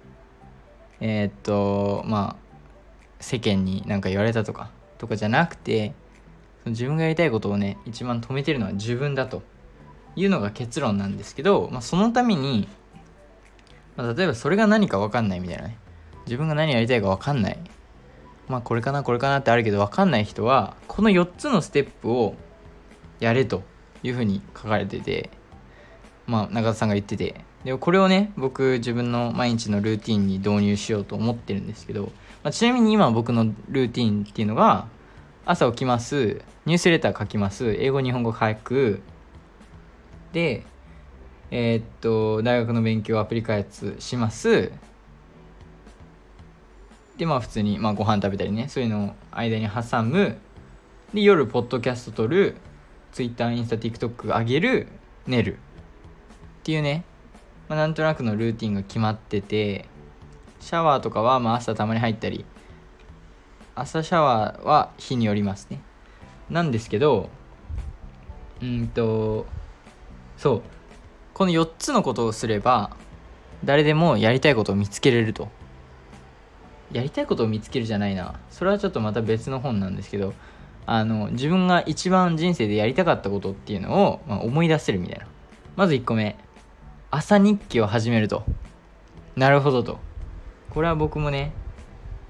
[0.99, 2.43] えー、っとまあ
[3.19, 4.69] 世間に何か言われたとか。
[4.97, 5.93] とかじゃなくて
[6.63, 9.41] その自分がやりたいことをね一番止めてるのは自分だと。
[10.15, 12.67] いうのが結論なんですけど、まあ、そのために、
[13.95, 15.77] まあ、例えばそれが何か分かんないみたいなね。
[16.25, 17.59] 自分が何やりたいか分かんない。
[18.47, 22.35] まあこれかなこれかなってあるけど分かんない人はこの4つのステップを
[23.19, 23.63] やれと
[24.03, 25.29] いうふうに書かれてて
[26.25, 27.41] まあ、中田さんが言ってて。
[27.63, 32.11] でこれをね僕自分の毎日のルーティンに導入しようと思ってるんですけど、
[32.43, 34.87] まあ、ちなみに今僕のルーティンっていうのが
[35.45, 39.01] 朝起きますニュースレター書きます英語日本語書く。
[40.33, 40.65] で
[41.51, 44.73] えー、っと大学の勉強アプリ開発します。
[47.17, 50.37] でまあ普通に、まあ、ご飯食べたりねそういうのを間に挟む。
[51.13, 52.55] で夜ポッドキャスト撮る
[53.11, 54.87] Twitter インスタ TikTok 上げる
[55.27, 55.53] 寝る。
[55.53, 55.57] っ
[56.63, 57.03] ていうね、
[57.67, 59.85] まあ、なんとなくのルーティンが決まってて
[60.59, 62.45] シャワーとかはまあ朝たまに入ったり
[63.75, 65.81] 朝シャワーは日によりますね。
[66.49, 67.29] なんですけど
[68.61, 69.45] うんと
[70.37, 70.61] そう。
[71.33, 72.95] この4つのことをすれば
[73.63, 75.49] 誰でもやりたいことを見つけれると。
[76.93, 80.33] やりたいことを見つけるじゃないなそれはちょっとまた別の本なんですけど
[80.85, 85.27] あの自分が一番人生でやりたかったことっていうのを、まあ、思い出せるみたいな
[85.75, 86.37] まず1個目
[87.15, 88.43] 朝日記を始めると。
[89.35, 89.99] なるほどと。
[90.71, 91.53] これは僕もね、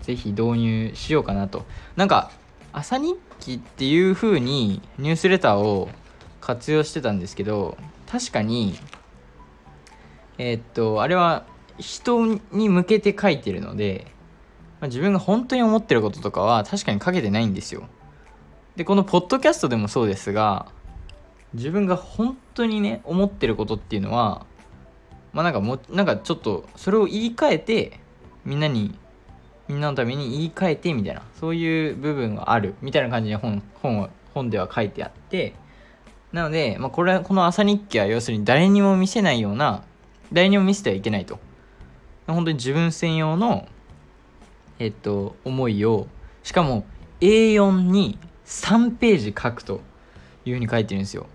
[0.01, 1.63] ぜひ導入しようかなと。
[1.95, 2.31] なんか、
[2.73, 5.87] 朝日記っていう風にニュースレターを
[6.41, 7.77] 活用してたんですけど、
[8.11, 8.77] 確かに、
[10.37, 11.45] えー、っと、あれは
[11.77, 14.07] 人に向けて書いてるので、
[14.83, 17.87] まあ、自分が本当に思ってることとかは確かに書けてないんですよ。
[18.75, 20.65] で、このポッドキャストでもそうですが、
[21.53, 24.45] 自分が本当にね、思ってることっていうのは、
[25.31, 27.99] まあなんかもなんかちょっとそれを言い換えて
[28.43, 28.93] みんなに
[29.69, 35.55] みんなのために言い換えてみたいなそういう部分があるみたいな感じで本本本では書いてあって
[36.33, 39.85] なので、まあ、これこの朝日記は要するに誰にも見せないような
[40.31, 41.39] 誰にも見せてはいけないと
[42.27, 43.67] 本当に自分専用の
[44.83, 46.07] えっと思いを
[46.43, 46.85] しかも
[47.21, 49.79] A4 に3ページ書くと
[50.43, 51.27] いうふうに書いてるんですよ。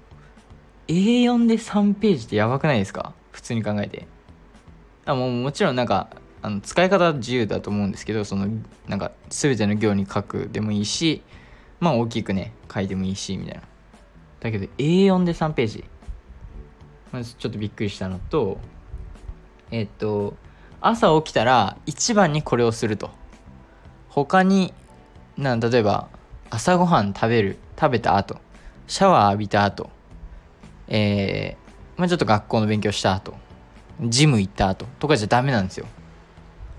[0.87, 3.15] A4 で3ページってやばくないですか？
[3.33, 4.07] 普通に考えて。
[5.07, 6.11] あもうもちろんなんか
[6.43, 8.49] あの使い方は自由だと思うんですけどその
[8.87, 11.23] なんか全ての行に書くでもいいし
[11.81, 13.63] まあ大きくね書いてもいいしみたいな。
[14.41, 15.85] だけど A4 で3ページ。
[17.13, 18.59] まずちょっとびっくりしたのと
[19.71, 20.37] えっと
[20.83, 23.17] 朝起きたら一番にこれをすると。
[24.09, 24.73] 他に
[25.37, 26.09] なん例えば
[26.51, 28.39] 朝ごはん食べる食べた後
[28.87, 29.91] シャワー浴びた後
[30.89, 33.35] えー、まあ、ちょっと学校の勉強した後
[34.01, 35.87] ジム行った後とかじゃダメなんですよ。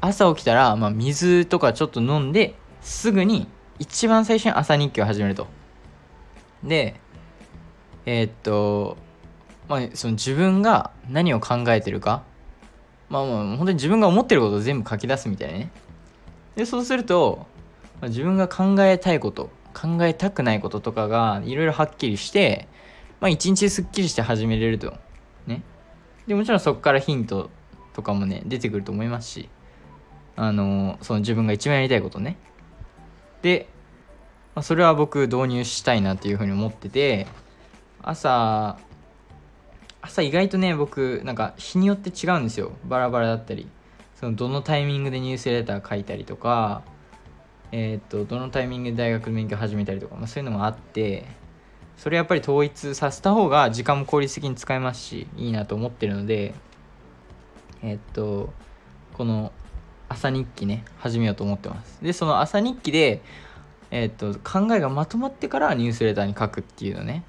[0.01, 5.47] 朝起きたら、まあ、水とかちょっと飲んですぐに一番最初に朝日記を始めると。
[6.63, 6.99] で
[8.05, 8.97] えー、っと
[9.67, 12.23] まあその自分が何を考えてるか
[13.09, 15.71] まあまあ本当に自分が思ってることを全部書き出すみたいなね。
[16.59, 17.47] でそうすると、
[18.01, 22.67] まあ、自分が考えたいこと考えたくないこととかがいろいろはっきりして
[23.21, 24.93] まあ一日すっきりして始めれると。
[25.47, 25.63] ね。
[26.27, 27.49] でもちろんそこからヒント
[27.93, 29.49] とかもね出てくると思いますし
[30.35, 32.35] あのその自分が一番やりたいことね。
[33.41, 33.69] で、
[34.53, 37.25] まあ、それは僕導入したいなっていうふうに思ってて
[38.01, 38.77] 朝
[40.01, 42.73] 朝意外とね僕なんか日によって違うんですよ。
[42.83, 43.69] バラバラだったり。
[44.19, 46.81] そのどのタイミングでニュースレター書いたりとか
[47.71, 51.25] えー、っとどのタイミングで大学の勉強始めたりとか、まあ、そういうのもあって
[51.97, 56.53] それやっぱり統一させた方が時間も効率的に使えますしいいなと思ってるので
[57.81, 58.51] え、っと
[59.13, 59.53] この
[60.09, 62.03] 朝日記ね始めようと思ってます。
[62.03, 63.21] でその朝日記で
[63.91, 67.23] え、っと考えがまとまってからニュースレターに書くっていうのね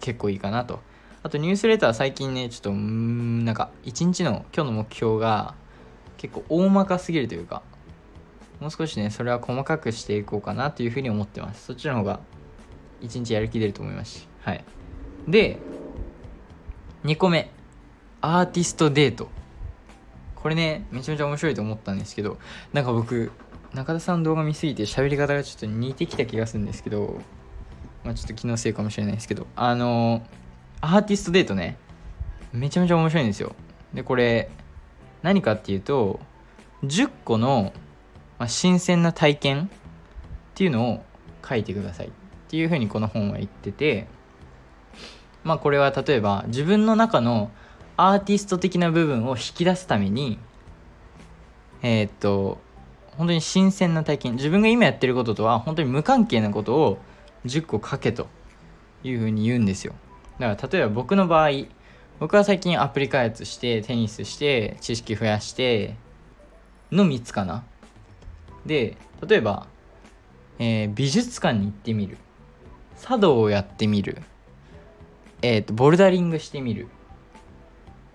[0.00, 0.80] 結構いいかなと。
[1.22, 5.54] あとニュースレター最近ねちょっとうんなんか一日の今日の目標が
[6.16, 7.62] 結構大まかすぎるというか
[8.60, 11.66] もう少しねそれは細かくしていこうかなというふうに思ってます。
[11.66, 12.20] そっちの方が
[13.00, 14.28] 一日やる気出ると思いますし。
[14.40, 14.64] はい。
[15.28, 15.58] で
[17.04, 17.50] 2個目。
[18.22, 19.28] アーティストデート。
[20.34, 22.38] これねめちゃめちゃ面白いと思ったんですけど
[22.72, 23.32] なんか僕
[23.74, 27.20] 中田さんの動画見すぎて喋り方がちょっと似てきた気がするんですけど
[28.04, 30.22] まあちょっと気のせいかもしれないですけどあの
[30.80, 31.78] アーティストデートね
[32.52, 33.56] めちゃめちゃ面白いんですよ。
[33.92, 34.50] でこれ
[35.22, 36.20] 何かっていうと
[36.84, 37.72] 10個の、
[38.46, 39.68] 新鮮な体験っ
[40.54, 41.04] ていうのを
[41.48, 42.08] 書いてください。
[42.08, 42.10] っ
[42.48, 44.06] ていうふうにこの本は言ってて
[45.42, 47.50] まあこれは例えば自分の中の
[47.96, 50.38] アーティスト的な部分を引き出すために
[51.82, 52.58] えー、っと
[53.16, 56.98] 本当に新鮮な体験自分が今やってることとは本当に無関係なことを
[57.46, 58.28] 10個書けと
[59.02, 59.94] いうふうに言うんですよ。
[60.38, 61.50] だから例えば僕の場合
[62.18, 65.96] 僕は最近アプリ開発してテニスして知識増やして
[66.90, 67.64] の3つかな。
[68.64, 68.96] で
[69.26, 69.66] 例えば、
[70.58, 72.16] えー、美術館に行ってみる。
[72.98, 74.22] 茶道をやってみる。
[75.42, 76.88] えっ、ー、とボルダリングしてみる。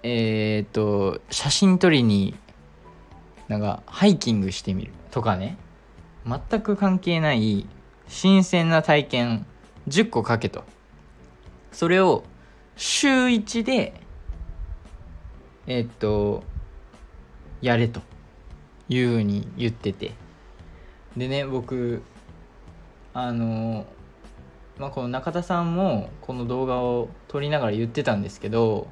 [0.02, 2.36] えっ、ー、と写真撮りに
[3.48, 4.94] なんかハイキングしてみる。
[5.12, 5.58] とかね。
[6.26, 7.68] 全く関係ない
[8.08, 9.46] 新鮮な体験。
[9.88, 10.64] 10個かけと。
[11.72, 12.24] それを
[12.84, 13.94] 週1で
[15.68, 16.44] えっと
[17.62, 18.02] やれと
[18.90, 20.14] いうふうに言ってて。
[21.16, 22.02] でね僕
[23.14, 23.86] あの
[24.80, 28.88] まあこの中田さんもこの動画を撮りながら言ってたんですけど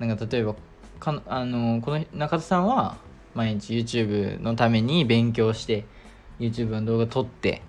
[0.00, 0.56] なんか例えば
[0.98, 2.96] かあのこの中田さんは
[3.34, 5.84] 毎日 YouTube のために勉強して
[6.40, 7.62] YouTube の動画撮って。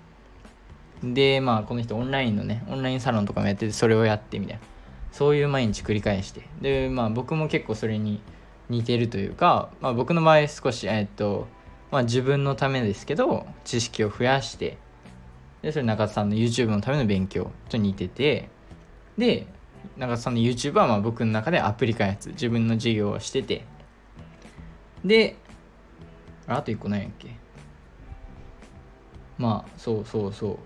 [1.04, 4.75] でまあこの人オンラインのねオンラインサロンとかもやっててそれをやってみたいな。
[5.16, 6.42] そういう毎日繰り返して。
[6.60, 8.20] でまあ僕も結構それに
[8.68, 11.48] 似てるというか、まあ、僕の場合少しえっと
[11.90, 14.78] まあ自分のためですけど知識を増やして
[15.62, 18.50] でそれ中田さんの YouTube のための勉強と似てて
[19.18, 19.48] で
[19.96, 23.64] 中田さんの YouTube はまあ僕の中でアプリ開発自分の授業をしてて
[25.06, 25.38] で
[26.46, 27.30] あと1個何やっけ。
[29.38, 30.60] まあそうそうそ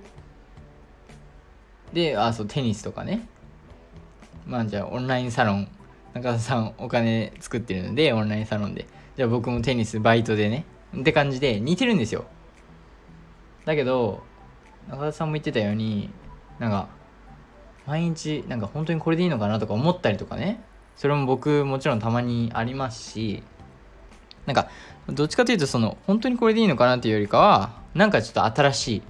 [1.91, 1.95] う。
[1.95, 3.27] であそうテニスとかね。
[4.49, 5.67] まあじゃあオンラインサロン
[6.15, 8.87] 中田さんお金作ってるのでオンラインサロンで。
[9.15, 10.65] じゃあ僕もテニスバイトでね。
[10.97, 12.25] って感じで似てるんですよ。
[13.65, 14.23] だけど
[14.89, 16.09] 中田さんも言ってたように
[16.57, 16.87] なんか
[17.85, 20.63] 毎日なんか本当にこれでいいのかなとか思ったりとかね。
[20.95, 23.43] それも僕もちろんたまにありますし
[24.45, 24.69] なんか
[25.07, 29.01] どっちかというとその本当にこれでいいのかなっていうよりかはなんかちょっと新しい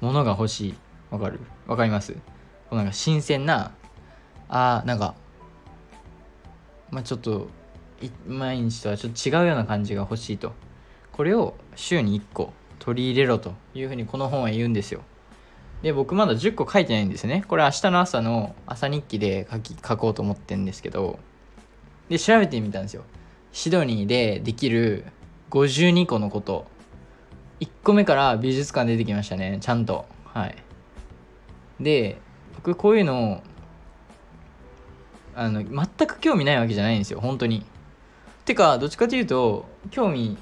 [0.00, 0.74] ものが欲しい。
[1.10, 1.40] わかる？
[1.66, 2.14] わかります？
[2.14, 2.20] こ
[2.72, 3.72] うなんか新鮮な
[4.54, 5.14] あなんか
[6.90, 7.48] まあちょっと
[8.26, 10.52] 毎日とはちょっと違うような感じが欲しいと。
[11.12, 15.00] これを週に1個取り入れろというふうにこの本は言うんですよ。
[15.82, 17.44] で僕まだ10個書いてないんですね。
[17.48, 21.18] これ明日の朝の朝日記で書き書こうと思ってるんですけど。
[22.10, 23.04] で調べてみたんですよ。
[23.52, 25.06] シドニーでできる
[25.50, 26.66] 52個のこと。
[27.60, 30.04] 1個目から美術館出てきましたねちゃんと。
[30.26, 30.56] はい。
[31.80, 32.20] で
[32.56, 33.42] 僕こういうの
[35.34, 37.64] あの全く興味ないわけじゃないんですよ本当に。
[38.44, 40.36] てかどっちかというと興味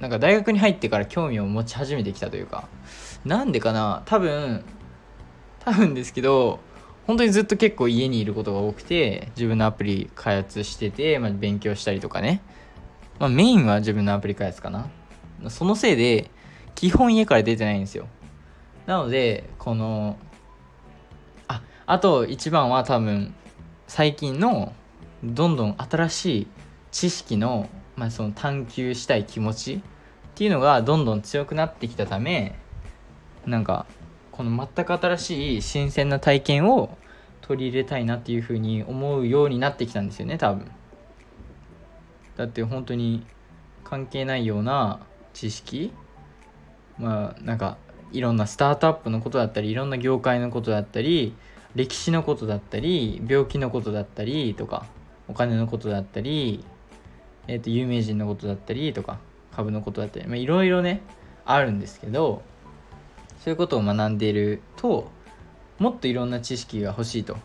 [0.00, 2.68] なんか大学に入ってから興味を持ち始めてきたというか。
[3.24, 4.64] なんでかな多分
[5.60, 6.58] 多分ですけど
[7.06, 12.42] 本当にずっと結構家にいることが多くて自分のアプリ開発してて、まあ、勉強したりとかね、
[13.18, 14.88] まあ、メインは自分のアプリ開発かな。
[15.48, 16.30] そのせいで
[16.74, 18.06] 基本家から出てないんですよ。
[18.86, 20.16] なのでこの
[21.48, 23.34] ああと一番は多分
[23.94, 24.72] 最近の
[25.22, 26.46] どんどん新しい
[26.92, 29.80] 知識の,、まあその探求したい気持ちっ
[30.34, 32.58] ていうのがどんどん強くなってきたため
[33.44, 33.84] なんか
[34.30, 36.96] この全く新しい新鮮な体験を
[37.42, 40.70] 取り入れたいなっていうふうに思うようになってきたんですよね多分。
[42.38, 43.26] だって本当に
[43.84, 45.00] 関係ないような
[45.34, 45.92] 知識
[46.96, 47.76] まあなんか
[48.10, 51.34] いろんなスタートアップのことだったりいろんな業界のことだったり
[51.74, 54.86] 歴史のことだったり病気のことだったりとか
[55.28, 56.64] お金のことだったり、
[57.48, 59.18] えー、と有名人のことだったりとか
[59.54, 61.00] 株のことだったりいろいろね
[61.44, 62.42] あるんですけど
[63.42, 65.10] そういうことを学んでいると
[65.78, 67.36] もっといろんな知識が欲しいと。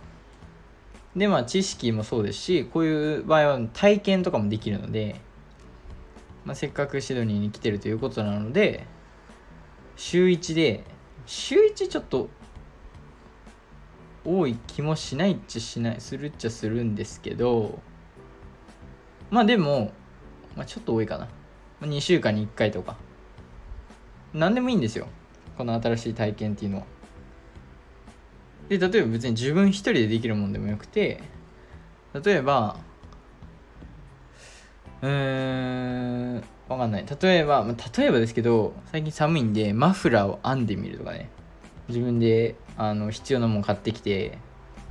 [1.16, 5.20] でまあ知識もそうですしこういう場合は体験とかもできるので、
[6.46, 8.86] まあ、せっかくシドニーに来てるということなので
[9.96, 10.84] 週1で
[11.26, 12.30] 週1ちょっと
[14.28, 17.80] 多い気もしないっちゃしないするっちゃするんですけど
[19.32, 19.92] まあでも、
[20.56, 21.28] まあ、ちょっと多いかな。
[21.82, 22.96] 2週間に1回とか。
[24.34, 25.08] 何でもいいんですよ。
[25.58, 26.84] この新しい体験っていうのは。
[28.70, 31.22] で例えば別に自分一人でできるもんでもよくて
[32.22, 32.78] 例えば
[35.02, 37.06] うーんわかんない。
[37.22, 41.30] 例えば、まあ、例えばですけど最近寒いんでマフラーを編んでみるとかね。
[41.88, 44.38] 自分であの必要なもん買ってきて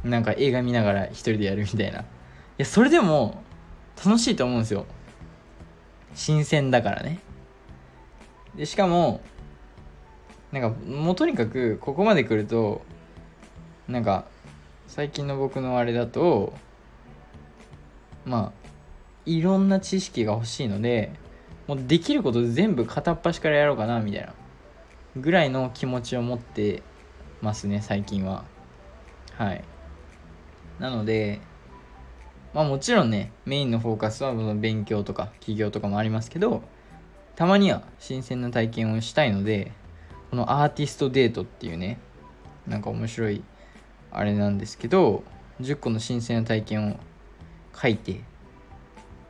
[0.05, 2.01] なんか映画見ながら一人でやるみたいな。
[2.01, 2.05] い
[2.59, 3.43] やそれでも
[4.05, 4.87] 楽しいと思うんですよ。
[6.15, 7.21] 新鮮だからね。
[8.55, 9.21] でしかも
[10.53, 12.83] なんかもうとにかくここまで来ると
[13.89, 14.25] なんか
[14.87, 16.55] 最近の僕のあれだと
[18.25, 18.69] まあ
[19.27, 21.13] いろんな知識が欲しいので
[21.67, 24.33] もうできること全部片っ端からやろうかなみたいな。
[25.17, 26.83] ぐらいの気持ちを持って
[27.43, 28.45] ますね最近は。
[29.35, 29.65] はい。
[30.79, 31.41] なので
[32.55, 36.63] まあもちろんねメインのフォーカスは勉強とか起業とかもありますけど
[37.35, 39.73] たまには新鮮な体験をしたいので
[40.31, 41.99] このアーティストデートっていうね
[42.67, 43.43] なんか面白い
[44.11, 45.23] あれなんですけど
[45.61, 46.97] 10個の新鮮な体験を
[47.79, 48.21] 書いて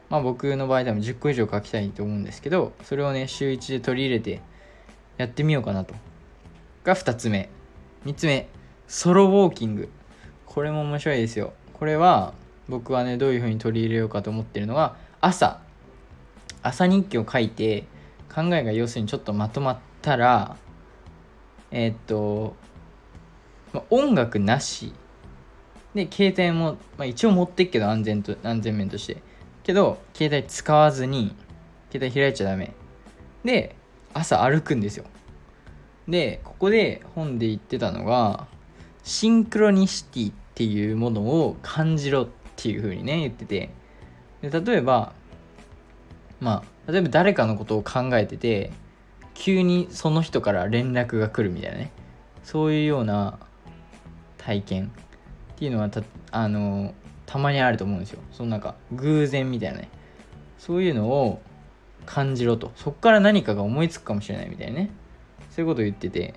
[0.09, 4.41] まあ僕の場合でも10個以上書きたいと思うんですけどそれをね週1で取り入れて
[5.17, 5.95] やってみようかなと。
[6.85, 7.49] が2つ目。
[8.07, 8.49] 3つ目
[8.87, 9.89] ソロウォーキング。
[10.45, 11.55] これも面白いですよ。
[11.73, 12.35] これは
[12.69, 15.61] 僕はねどういう風に取り入れようかと思ってるのが朝。
[16.63, 17.85] 朝日記を書いて
[18.33, 20.57] 考えが要するにちょっとまとまったら
[21.73, 22.55] えー、っと、
[23.73, 24.93] ま、音楽なし。
[25.93, 29.17] で携帯も、ま、一応持ってっけど安全と安全面として。
[29.65, 31.35] けど携帯使わずに
[31.91, 32.73] 携帯開いちゃダメ。
[33.45, 33.75] で
[34.15, 35.07] 朝歩くんですよ。
[36.09, 38.47] でここで本で言ってたのが
[39.03, 43.71] シンクロニシティっていうものを感じろっていう風にね言ってて。
[44.43, 45.13] で例えば
[46.41, 48.71] まあ例えば誰かのことを考えてて
[49.35, 51.93] 急にその人から連絡が来るみたいなね。
[52.43, 53.39] そういうような
[54.39, 54.93] 体験
[55.55, 56.95] っていうのはたあの
[57.27, 58.21] たまにあると思うんですよ。
[58.33, 59.89] そのなんか偶然みたいなね。
[60.59, 61.41] そういうのを
[62.07, 62.73] 感じろと。
[62.77, 64.91] そっから何かが思いつくかもしれないみたいなね。
[65.57, 66.35] そういうことを言ってて。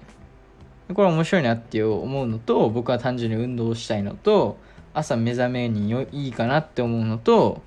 [0.93, 4.57] これ面白いなって思うのと僕は単純に運動したいのと
[4.93, 7.61] 朝目覚めにいいかなって思うのと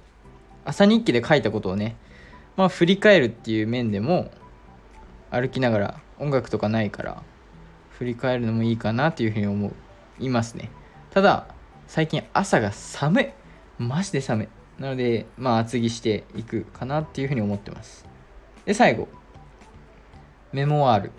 [0.64, 1.94] 朝日記で書いたことをね
[2.56, 4.32] まあ振り返るっていう面でも
[5.30, 7.22] 歩きながら音楽とかないから
[7.90, 9.72] 振り返るのもいいかなっていうふうに思
[10.18, 10.70] いますね。
[11.10, 11.46] ただ
[11.86, 13.28] 最近朝が寒い。
[13.78, 14.48] マジで寒い。
[14.78, 18.04] なのでまあ厚着していくかなっていうふうに思ってます。
[18.64, 19.06] で最後。
[20.52, 21.12] メモワール。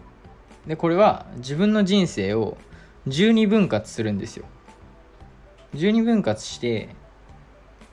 [0.68, 2.58] でこれは自分の人生を
[3.08, 4.46] 12分割するんですよ。
[5.76, 6.90] 12分割して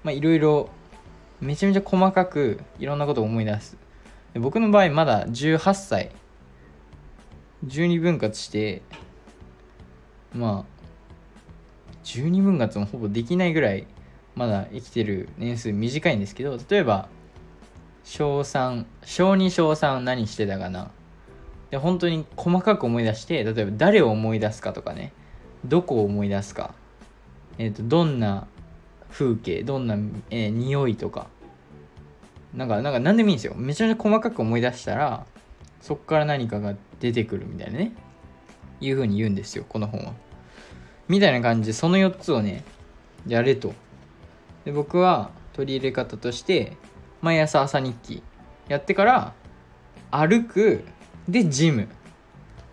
[0.05, 0.71] いろいろ
[1.41, 3.77] めちゃめちゃ細かくいろんなことを思い出す。
[4.35, 6.11] で僕の場合まだ18歳。
[7.67, 8.83] 12分割して
[10.33, 10.81] まあ
[12.05, 13.87] 12分割もほぼできないぐらい
[14.35, 17.09] まだ生きてる年数短いんですけど例えば
[18.05, 20.91] 小3小2小3何してたかな。
[21.71, 25.13] で本当に細かく思い出して例えば誰を思い出すかとかね。
[25.65, 26.75] どこを思い出すか、
[27.59, 28.47] えーと、どんな
[29.11, 29.95] 風景どんな、
[30.31, 31.29] えー、匂いとか。
[32.55, 33.55] なんかなんか何でもいいんですよ。
[33.55, 35.27] めちゃめちゃ細かく思い出したら
[35.81, 37.93] そっから何かが出てくるみたいなね。
[38.81, 40.15] いう風に言うんですよこの本は。
[41.09, 42.65] みたいな感じでその4つをね
[43.27, 43.75] やれと。
[44.65, 46.77] で僕は取り入れ方として
[47.21, 48.23] 毎朝朝日記
[48.69, 49.35] やってから
[50.11, 50.85] 歩く
[51.29, 51.89] でジム。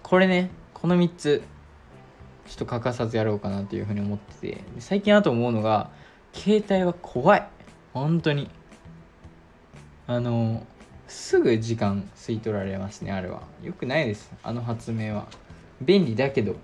[0.04, 1.44] これねこの3つ
[2.48, 4.64] ちょっと欠かさずやろうかなというふうに思ってて。
[4.80, 5.90] 最近あと思うのが
[6.34, 7.48] 携帯は怖い。
[7.94, 8.50] 本当に。
[10.08, 10.66] あの
[11.08, 13.42] すぐ時間吸い取られますねあれは。
[13.64, 14.32] よくないです。
[14.44, 15.28] あの発明は。
[15.82, 16.56] 便利だけど。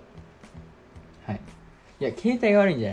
[1.26, 1.40] はい。
[2.00, 2.90] いや携帯が悪いんじゃ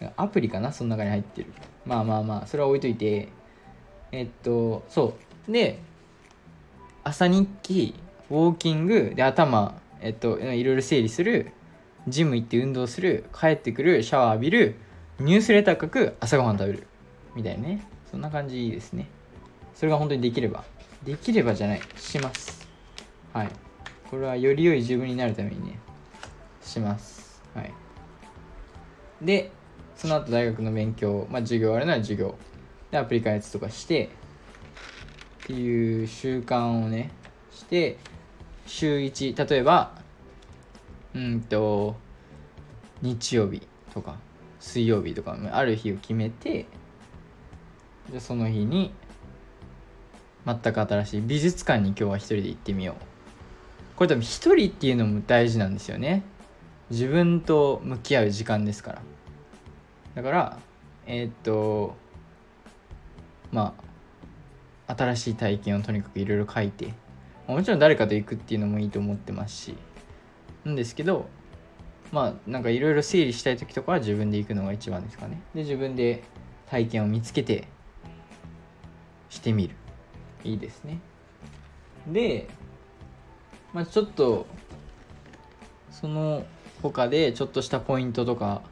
[0.00, 0.12] ない。
[0.16, 1.52] アプリかなその中に入ってる。
[1.84, 3.28] まあまあまあそれは置いといて。
[4.12, 5.14] えっとそ
[5.48, 5.52] う。
[5.52, 5.78] で
[7.04, 7.94] 朝日記
[8.30, 11.52] ウォーキングで頭えっといろいろ整理する
[12.08, 14.76] ジム行って運動する帰ってくるシャワー浴びる
[15.18, 16.86] ニュースレター書く朝ごはん食べる
[17.34, 17.86] みたいなね。
[18.10, 19.08] そんな感じですね。
[19.74, 20.64] それが本当にできれば。
[21.02, 22.66] できればじゃないします。
[23.32, 23.50] はい。
[24.10, 25.78] これはより良い自分になるためにね
[26.62, 27.42] します。
[27.54, 27.72] はい。
[29.22, 29.50] で
[29.96, 32.36] その後大学の勉強まあ授業あるなら授業。
[32.90, 34.10] でアプリ開発とかして
[35.44, 37.10] っていう習慣をね
[37.50, 37.96] して
[38.66, 39.92] 週1例えば
[41.14, 41.96] うんと
[43.02, 43.62] 日曜日
[43.94, 44.16] とか
[44.60, 46.66] 水曜日とかある日を決めて
[48.12, 48.92] でその日に
[50.44, 53.96] 全く新しい美術館に今日は一人で行ってみよう。
[53.96, 56.22] これ多分一人っていうのも大事なんですよね。
[56.90, 59.02] 自分と向き合う時間ですから。
[60.14, 60.58] だから
[61.06, 61.96] えー、っと
[63.50, 63.74] ま
[64.86, 66.94] あ新しい体験をとにかくいろいろ書いて
[67.46, 69.76] もちろん誰かと行くっていうのもいいと思ってますし。
[70.64, 71.28] なんですけど
[72.10, 75.40] まあなんかいろいろ整理したい時とかは自分で行くのが一番ですかね。
[75.54, 76.24] で自分で
[76.68, 77.68] 体験を見つけて
[79.30, 79.76] してみる。
[80.44, 81.00] いいですね。
[82.08, 82.48] で
[83.72, 84.46] まあちょっと
[85.90, 86.44] その
[86.82, 88.62] 他でちょっとしたポイントとか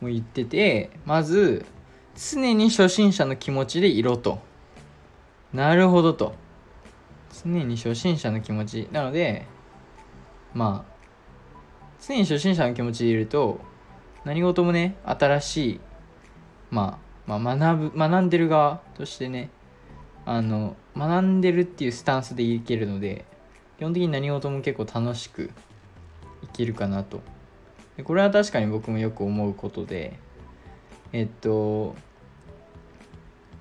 [0.00, 1.64] も言っててまず
[2.16, 4.40] 常に初心者の気持ちでいろと。
[5.52, 6.34] なるほどと。
[7.46, 8.88] 常に初心者の気持ち。
[8.92, 9.46] なので
[10.52, 10.96] まあ
[12.00, 13.60] 常に初心者の気持ちでいると
[14.24, 15.80] 何事もね新しい、
[16.70, 19.50] まあ、まあ学ぶ学んでる側としてね
[20.24, 23.24] あの学んでるっていうスタンスでいけるので
[23.78, 25.50] 基本的に何事も結構楽しく
[26.42, 27.20] いけるかなと。
[27.96, 30.18] でこれは確かに僕もよく思うことで
[31.12, 31.94] えっと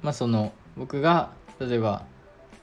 [0.01, 2.05] まあその僕が例えば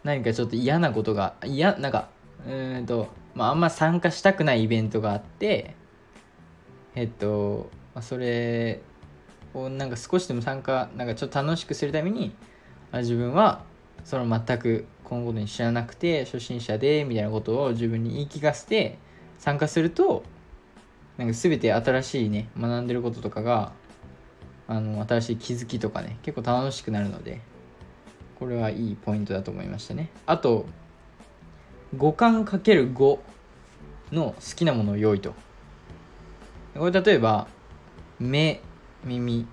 [0.05, 2.09] 何かちょっと嫌なことが嫌なんか
[2.47, 5.75] うんとまああんま参加したくないイベントがあって
[6.95, 8.81] えっと、まあ、それ
[9.55, 12.35] をなんか少しでも参加なんかちょっと楽しくするために
[12.91, 13.65] あ自分は
[14.05, 18.99] その全くこのことに知らなくて初心者でみたいなことを自分に言い聞かせて
[19.39, 20.25] 参加すると
[21.17, 23.73] なんか全て新しいね学んでることとかが
[24.67, 27.52] あの新しい気づきとかね結構楽しくなるので。
[28.43, 30.11] これはいいポイントだと思いましたね。
[30.27, 30.67] あと
[31.97, 33.19] 五感かける5
[34.11, 35.33] の好きなものを用意と。
[36.75, 37.47] これ例えば
[38.19, 38.61] 目
[39.05, 39.47] 耳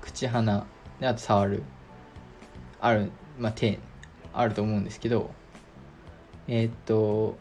[0.00, 0.66] 口鼻
[0.98, 1.62] であと触る。
[2.80, 3.78] あるまあ手
[4.32, 5.30] あると思うんですけど
[6.48, 7.36] えー、っと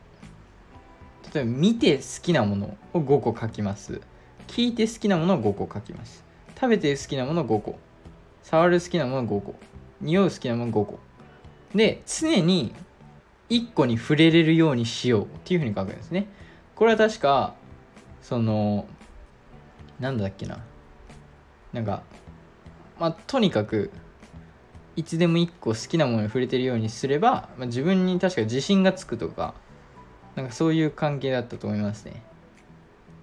[1.33, 4.01] 例えば見て好きなものを5個書きます。
[4.47, 6.25] 聞いて好きなものを5個書きます。
[6.55, 7.79] 食べて好きなものを5個。
[8.43, 9.55] 触る好きなものを5個。
[10.01, 10.99] 匂う好きなもの5個。
[11.73, 12.73] で常に
[13.49, 16.27] 1個に触れれるようにしようっていうふうに書くんですね。
[16.75, 17.53] これは確か
[18.21, 18.87] その
[19.99, 20.59] なんだっけな。
[21.73, 22.03] なんか
[22.99, 23.91] まあとにかく
[24.95, 29.53] いつでも1個好きなものに触れてるようにすれば、まあ、自分に確か自信がつくとか
[30.35, 32.23] なんかそういう関係だったと思いますね。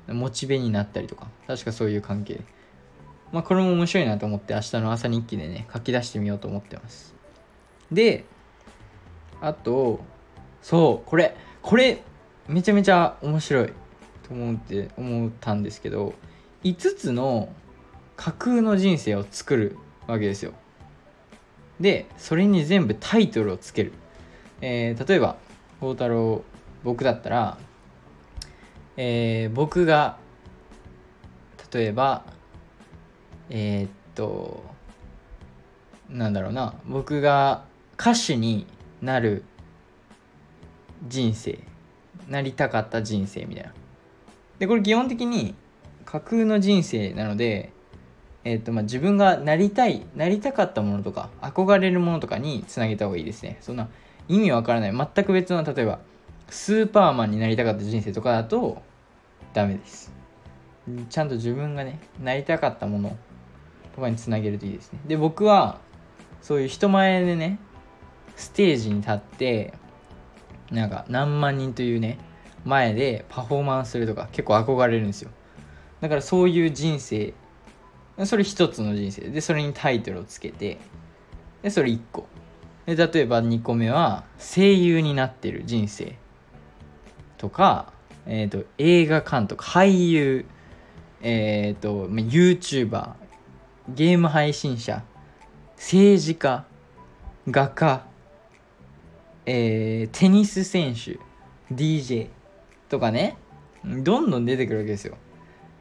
[0.09, 1.29] モチベになったりとか。
[1.47, 2.41] 確かそういう関係。
[3.33, 7.15] まあこれも面白いなと思って明日の朝日記でね書き出してみようと思ってます。
[7.91, 8.25] で
[9.41, 10.01] あと
[10.61, 12.03] そうこれこれ
[12.49, 13.73] めちゃめちゃ面白い
[14.29, 16.15] と思って思ったんですけど
[16.65, 17.49] 5つの
[18.17, 20.53] 架空の人生を作るわけですよ。
[21.81, 23.93] でそれに全部タイトルをつける、
[24.61, 25.37] えー、例えば
[25.81, 26.45] 孝太郎
[26.85, 27.59] 僕だったら、
[28.97, 30.19] えー、僕が
[31.73, 32.25] 例えば
[33.55, 34.65] えー、っと
[36.09, 36.75] なんだろうな。
[36.87, 37.65] 僕が
[38.01, 38.67] 歌手に
[39.03, 39.45] なる
[41.07, 41.59] 人生
[42.29, 43.73] なりたかった人生みたいな。
[44.59, 45.55] でこれ基本的に
[46.07, 47.73] 架空の人生なので
[48.45, 53.59] えーとまあ、自分がなりたいなりたかったものとか憧れるものとかにつなげた方がいいですね。
[53.61, 53.89] そんな
[54.29, 54.93] 意味わからない。
[54.93, 56.01] 全く別の例えば
[56.49, 58.83] スーパーマンになりたかった人生とかだと
[59.53, 60.13] ダメです。
[61.09, 63.17] ちゃんと自分がねなりたかったもの
[63.95, 65.01] とかにつなげるといいですね。
[65.07, 65.81] で僕は
[66.41, 67.59] そういう人前でね
[68.37, 69.75] ステージに立って
[70.71, 72.19] なんか何万人というね
[72.65, 75.31] 前でパフォーマンスするとか結構憧れるんですよ。
[76.01, 77.35] だからそういう人生
[78.25, 79.29] それ一つの人生。
[79.29, 80.79] でそれにタイトルをつけて
[81.63, 82.27] でそれ1個。
[82.87, 86.17] で例えば2個目は声優になってる人生
[87.39, 87.93] とか、
[88.27, 90.45] えーと、映画監督俳優
[91.21, 93.22] えっ、ー、と YouTuber
[93.89, 95.03] ゲーム配信者
[95.77, 96.65] 政治家
[97.49, 98.05] 画家
[99.45, 101.19] えー、テニス選手
[101.75, 102.29] DJ
[102.89, 103.37] とかね
[103.85, 105.17] どんどん出てくるわけですよ。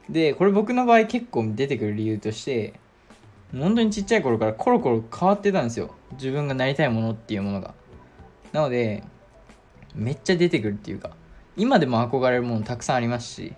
[0.10, 2.74] でこれ僕の場合結構出てくる理由として
[3.54, 5.94] 本当にちっちゃい頃からコロコロ変わってたんですよ。
[6.14, 7.76] 自分がなりたいものっていうものが。
[8.52, 9.04] なので
[9.94, 11.12] めっちゃ出てくるっていうか
[11.56, 13.54] 今でも憧れるものたくさんありますし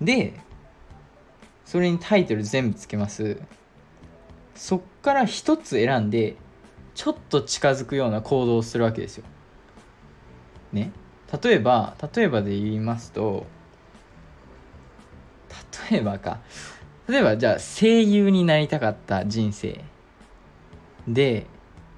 [0.00, 0.34] で
[1.64, 3.38] それにタイトル全部つけます。
[4.58, 6.36] そっから一つ選んで
[6.96, 9.24] ちょっと近づくような行動をするわけですよ。
[10.72, 10.90] ね？
[11.42, 13.46] 例えば例えばで言いますと
[15.90, 16.40] 例えばか。
[17.08, 19.80] 例えばじゃあ声優になりたかった人生。
[21.06, 21.46] で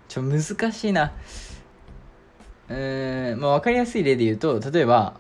[0.06, 1.12] ちょ難しいな。
[2.68, 5.18] うーんまあ分かりやすい例で言うと例えば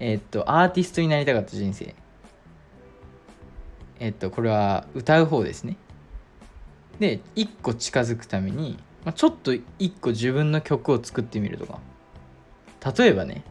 [0.00, 1.94] えっとアーティストになりたかった人生。
[4.00, 5.76] えっとこれは歌う方ですね。
[6.98, 11.80] で一個近づくために、まあ、ちょっと一個自分の曲を作ってみるとか。
[12.96, 13.42] 例えばね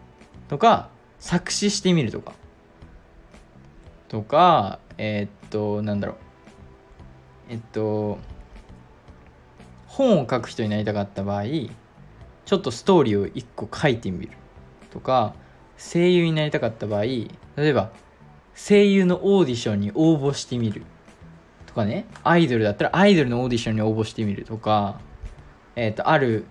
[0.47, 0.89] とか
[1.19, 2.33] 作詞してみるとか。
[4.07, 6.17] とかえー、っとなんだろう。
[7.49, 8.17] えっと
[9.87, 14.31] 本を書く人になりたかった場合ちょっとストーリーを1個書いてみる。
[14.91, 15.33] とか
[15.77, 17.91] 声優になりたかった場合例えば
[18.55, 20.83] 声優のオーディションに応募してみる。
[21.77, 24.99] かねアイドルだったらアイドルのオーディションに応募してみるとか
[25.77, 26.45] えっ、とある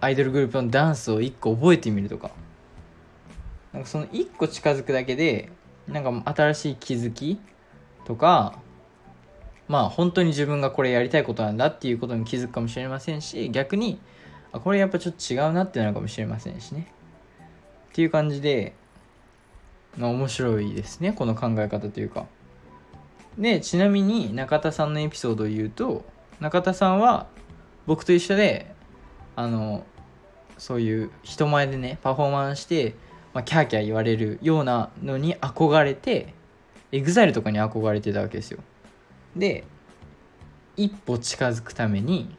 [0.00, 2.30] アイドルグループのダンスを1個覚えてみるとか。
[3.72, 5.50] なんかその1個近づくだけで
[5.86, 7.40] なんか新しい気づき
[8.04, 8.58] とか
[9.68, 14.00] まあ本当に自分がこれやりたいことなんだっていうことに気づくかもしれませんし逆に
[14.52, 16.92] あこれやっぱちょっと違うなってなるかもしれませんしね。
[17.90, 18.74] っていう感じで、
[19.96, 22.26] まあ、面白いですねこの考え方というか。
[23.40, 26.04] でちなみに中田さんのエピソードを言うと
[26.40, 27.26] 中田さんは
[27.86, 28.72] 僕と一緒で
[29.34, 29.84] あの
[30.58, 32.94] そういう人前でねパフォーマンスして、
[33.32, 36.34] まあ、キャーキャー言われるようなのに憧れて
[36.92, 38.60] EXILE とかに憧れてたわけですよ。
[39.34, 39.64] で
[40.76, 42.36] 一歩近づくために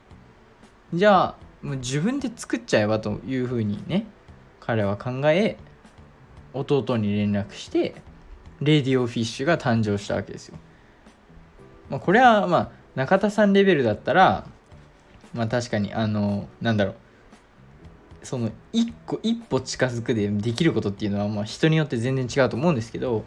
[0.94, 4.06] じゃあもう自分で作っちゃえばというふうにね
[4.60, 5.58] 彼は考え
[6.54, 7.96] 弟に連絡して
[8.62, 10.58] レディオフィッシュが誕生したわけですよ、
[11.92, 14.48] まあ、これはまあ中田さんレベルだったら
[15.34, 16.96] まあ確かにあのなんだろう。
[18.24, 23.24] その一個一歩近づくでできることっていうのはまあ人によって全然違うと思うんですけど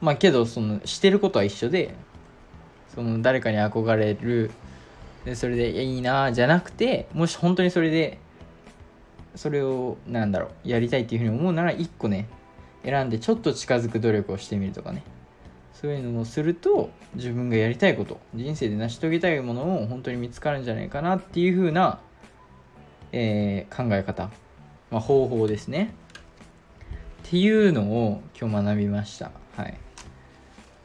[0.00, 1.96] まあけどそのしてることは一緒で
[2.94, 4.50] その誰かに憧れる。
[5.26, 8.18] でそれでいいなじゃなくてもし本当にそれで
[9.34, 12.26] それをなんだろうやりたいっていうふうに思うなら1個ね
[12.84, 15.02] 選んでちょっと近づく努力をしてみるとかね。
[15.80, 22.00] そういうのをすると自分がやりたいこと人生で成し遂げたいものを本当に見つかるんじゃないかなっていうふうな、
[23.12, 24.30] えー、考え方、
[24.90, 25.94] まあ、方法ですね。
[27.26, 29.30] っていうのを今日学びました。
[29.56, 29.78] はい。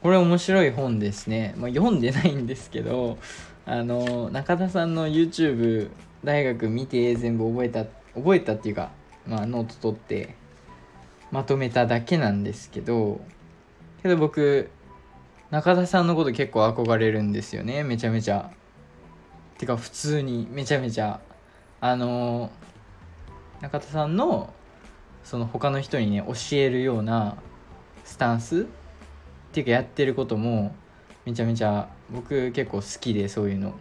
[0.01, 3.17] これ面白い本ですね、まあ、読んでないんですけど
[3.65, 5.89] あの中田さんの YouTube
[6.23, 8.91] 大学見て全部覚えた覚えたっていうか、
[9.25, 10.35] まあ、ノート取って
[11.31, 13.19] まとめただけなんですけど
[14.03, 14.69] けど僕
[15.55, 17.85] 中田さんのこと結構憧れるんですよね。
[17.85, 18.51] めちゃめちゃ。
[19.57, 21.21] てか普通にめちゃめちゃ。
[21.79, 22.51] あの
[23.61, 24.53] 中田さんの
[25.23, 27.37] その他の人にね教えるような
[28.03, 28.65] スタンスっ
[29.53, 30.75] ていうかやってることも
[31.23, 33.75] めちゃめちゃ僕結構好きでそういうの。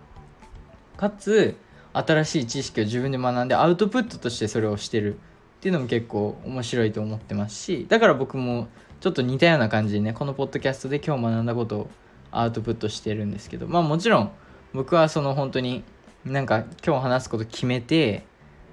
[0.97, 1.57] かつ
[1.93, 5.19] 新しい知識を自分で学んでアウトプットとしてそれをしてるっ
[5.59, 8.69] ていうのも結構面白いと思ってますしだから僕も
[9.05, 11.91] ちょっと似たような感じでねこのポッドキャストで今日学んだことを
[12.31, 14.33] アウトプットしてるんですけどまあもちろん
[14.73, 15.85] 僕はその本当に
[16.25, 18.25] なんか今日話すこと決めて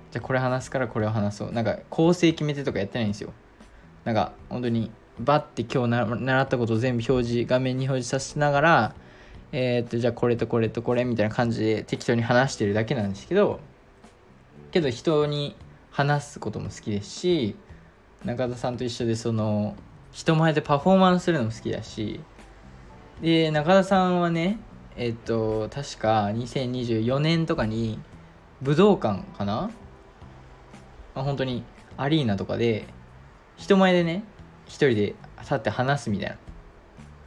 [0.10, 1.52] じゃあこれ話すからこれを話そう。
[1.52, 3.34] なんか構成決めてとかやってないんですよ。
[4.06, 8.96] なんか本当にバッて今日習ったことを全部表示画面に表示させながら
[9.52, 13.60] えー、っとじゃあこれとこれとこれみたいな感じで適当に話してるだけなんですけど
[14.72, 15.58] けど人に
[15.90, 17.58] 話すことも好きですし
[18.24, 19.76] 中田さんと一緒でその
[20.12, 22.22] 人前でパフォーマンスするのも好きだし。
[23.22, 24.60] で中田さんはね
[24.96, 28.00] えっと確か2024年とかに
[28.62, 29.70] 武道館かな、
[31.14, 31.64] まあ、本当に
[31.98, 32.88] アリーナとかで
[33.58, 34.24] 人前でね
[34.66, 36.38] 一人で立って話すみたいな。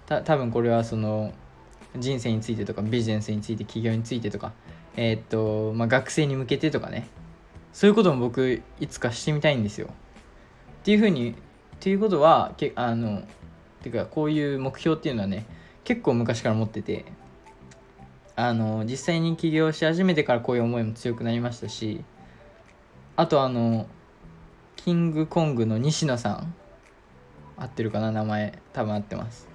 [0.06, 1.32] た多分これはその
[1.96, 4.52] 人生についてとかビジネスについて企業についてとか
[4.96, 7.08] え、っと、まあ、学生に向けてとかね。
[7.72, 9.88] そういうことも僕いつかしてみたいんですよ。
[9.88, 9.90] っ
[10.84, 11.34] ていうふうに
[11.84, 13.24] っていうことはけあの
[13.82, 15.44] ていうかこういう目標っていうのはね
[15.84, 17.04] 結構昔から持ってて
[18.36, 22.02] あの実際に起業し始めてからこういう思いも強くなりましたし
[23.16, 23.86] あとあの
[24.76, 26.54] キングコングの西野さん
[27.58, 29.46] 合ってるかな名前多分合ってます。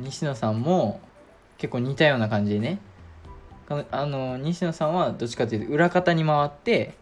[0.00, 1.00] 西野さんも
[1.56, 2.80] 結構似たような感じでね
[3.92, 6.94] あの西野さんはどっちかというと裏方に回って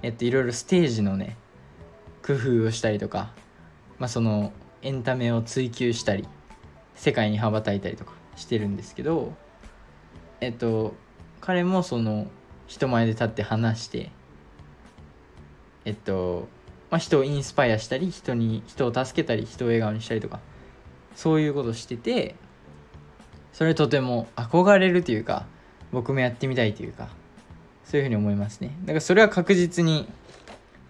[0.00, 1.36] えっといろいろステージのね
[2.26, 3.34] 工夫をしたりとか
[3.98, 6.26] まあそのエンタメを追求したり
[6.94, 9.32] 世界に羽ばたいたりとかしてるんですけど
[10.40, 10.94] えっと
[11.40, 12.26] 彼もその
[12.66, 14.10] 人前で立って話して
[15.84, 16.48] えっと、
[16.90, 20.40] まあ、人をインスパイアしたり人に人を助けたり人を笑顔にしたりとか
[21.14, 22.34] そういうことしてて
[23.52, 25.46] それとても憧れるというか
[25.90, 27.08] 僕もやってみたいというか
[27.84, 28.76] そういうふうに思いますね。
[28.82, 30.06] だからそれは確実に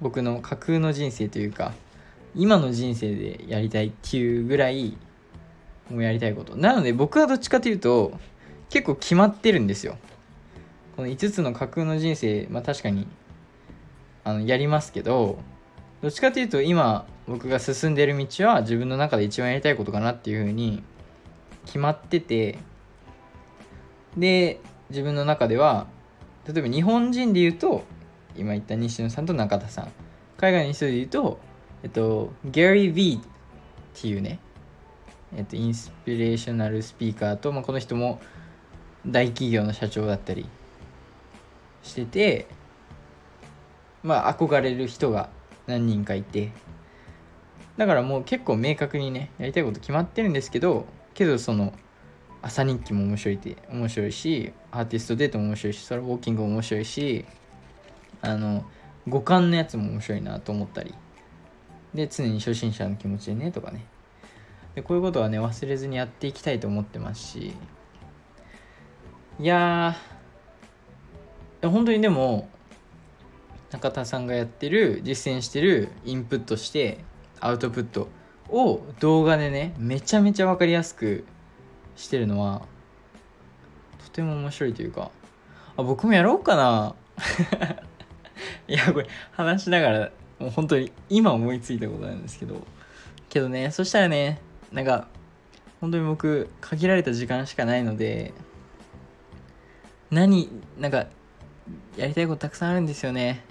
[0.01, 1.73] 僕の架空の人生というか
[2.35, 4.97] 今の人生でやりたいっていうぐらい
[5.91, 6.57] もうやりたいこと。
[6.57, 8.13] なので僕はどっちかというと
[8.69, 9.97] 結構決まってるんですよ。
[10.97, 13.07] この5つの架空の人生まあ確かに
[14.25, 15.39] あのやりますけど
[16.03, 20.83] どっちかというと今僕が進んでる道は自分の中で一番やりたいことかなっていうふうに
[21.67, 22.59] 決まってて
[24.17, 24.61] で
[24.91, 25.87] 自分の中では
[26.47, 27.85] 例えば日本人で言うと
[28.37, 29.93] 今言った西野さんと中田さん。
[30.39, 31.41] 海外の人で言うと
[31.83, 33.23] えっとゲリー・ヴィーっ
[33.95, 34.39] ていうね
[35.37, 38.21] えっとインスピレーショナルスピーカーと、まあ、この人も
[39.07, 40.47] 大企業の社長だったり
[41.83, 42.47] してて
[44.03, 45.31] まあ憧れる人が
[45.67, 46.53] 何人かいて
[47.77, 51.73] だからもう結構明確にねやりたいこと決まってるんですけどけどその
[52.43, 57.25] 朝日記も面白いって面白いしアーティストデートも面白いしそれウォーキングも面白いし
[58.21, 58.65] あの
[59.09, 60.95] 五感のやつも面白いなと思ったり
[61.95, 63.85] で常に初心者の気持ちでねとかね。
[64.75, 67.55] でこういうことはね忘れずにやっていきたいと思ってますし。
[69.41, 72.49] いやー本当にでも
[73.71, 77.05] 中田さんがやってる実践してるインプットして
[77.39, 78.09] アウトプット
[78.49, 81.25] を動画でねめちゃめちゃ分かりやすく
[81.97, 82.63] してるのは
[84.05, 85.11] とても面白いというか
[85.77, 86.95] あ僕もやろうかな。
[88.67, 92.67] いやこれ話しながらもう本当に今思いついたことなんですけど。
[93.29, 94.41] けどねそしたらね
[94.73, 95.09] なんか
[95.81, 98.33] 本当に僕限られた時間しかないので
[100.11, 101.07] 何なんか
[101.97, 103.45] やりたいことたくさんあるんですよね。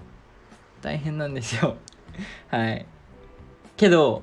[0.82, 1.76] 大変なんですよ。
[2.50, 2.86] はい。
[3.76, 4.22] けど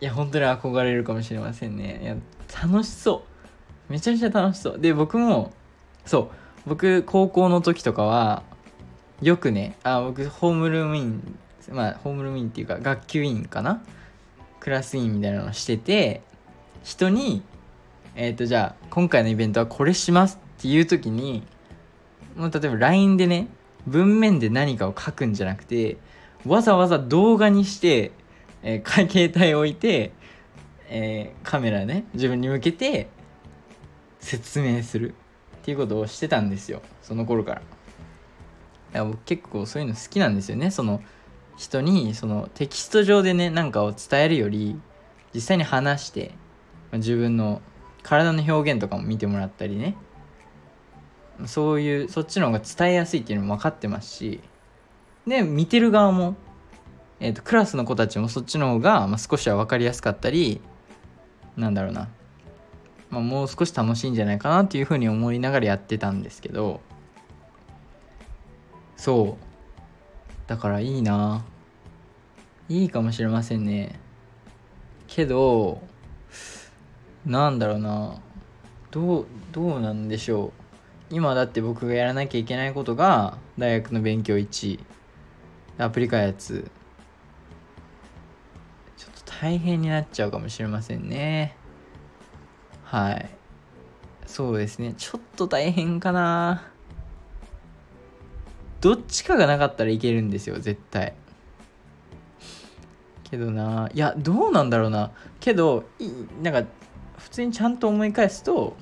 [0.00, 2.00] いや本当に憧れるかもしれませんね。
[2.02, 2.16] いや
[2.62, 3.24] 楽しそ
[3.88, 3.92] う。
[3.92, 4.78] めちゃめちゃ楽しそう。
[4.78, 5.52] で僕も
[6.04, 6.30] そう。
[6.66, 8.42] 僕高校の時とかは
[9.22, 11.38] よくねあ僕ホームルームイン
[11.70, 13.82] まあホームルームインっていうか学級委員かな？
[14.60, 16.22] クラス委員みたいなのをしてて
[16.82, 17.42] 人に
[18.14, 21.44] えっ、ー、とじゃあ今回のイベントはこれしますっていう時に
[22.36, 23.48] もう例えば LINE でね
[23.86, 25.96] 文面で何かを書くんじゃなくて
[26.44, 28.12] わざわざ動画にして、
[28.62, 30.12] えー、携帯を置いて、
[30.88, 33.08] えー、カメラね自分に向けて
[34.20, 35.12] 説明するっ
[35.62, 37.62] ていうことをしてたんですよその頃から。
[38.96, 40.70] や僕結構そういうの好きなんですよね。
[40.70, 41.00] その
[41.56, 44.78] 人にそのテキスト上でね何かを伝えるより
[45.34, 46.32] 実際に話して、
[46.90, 47.62] まあ、自分の
[48.02, 49.96] 体の表現とかも見てもらったりね。
[51.44, 54.40] そういうそっちの方が伝えやすいっていうのも分かってますし。
[55.26, 56.36] で見てる側も、
[57.18, 60.60] えーと、クラスの子たちもそっちの方が、まあ、少しは分かりやすかったり
[61.56, 62.08] なんだろうな、
[63.10, 66.80] まあ、もう少し楽しいんじゃないかなっていうふうに思いながらやってたんですけど。
[68.96, 70.48] そう。
[70.48, 71.44] だからいいな。
[72.68, 73.98] いいかもしれませんね。
[75.06, 75.80] けど
[77.24, 78.20] なんだろうな。
[78.90, 81.14] どうどうなんでしょう。
[81.14, 84.80] 今だって僕がやらなきゃいけないことが大学の勉強1
[85.78, 86.70] アプリ開発。
[88.96, 91.56] ちょっと大変になっちゃうかもしれませんね。
[92.82, 93.28] はい。
[94.26, 94.94] そうですね。
[94.96, 96.70] ちょっと大変かな。
[98.86, 101.12] どっちかがなかったらいけるんですよ絶対。
[103.24, 105.10] けどないやどうなんだろうな。
[105.40, 105.82] けど
[106.40, 106.70] なんか
[107.18, 108.76] 普通にちゃんと思い返すと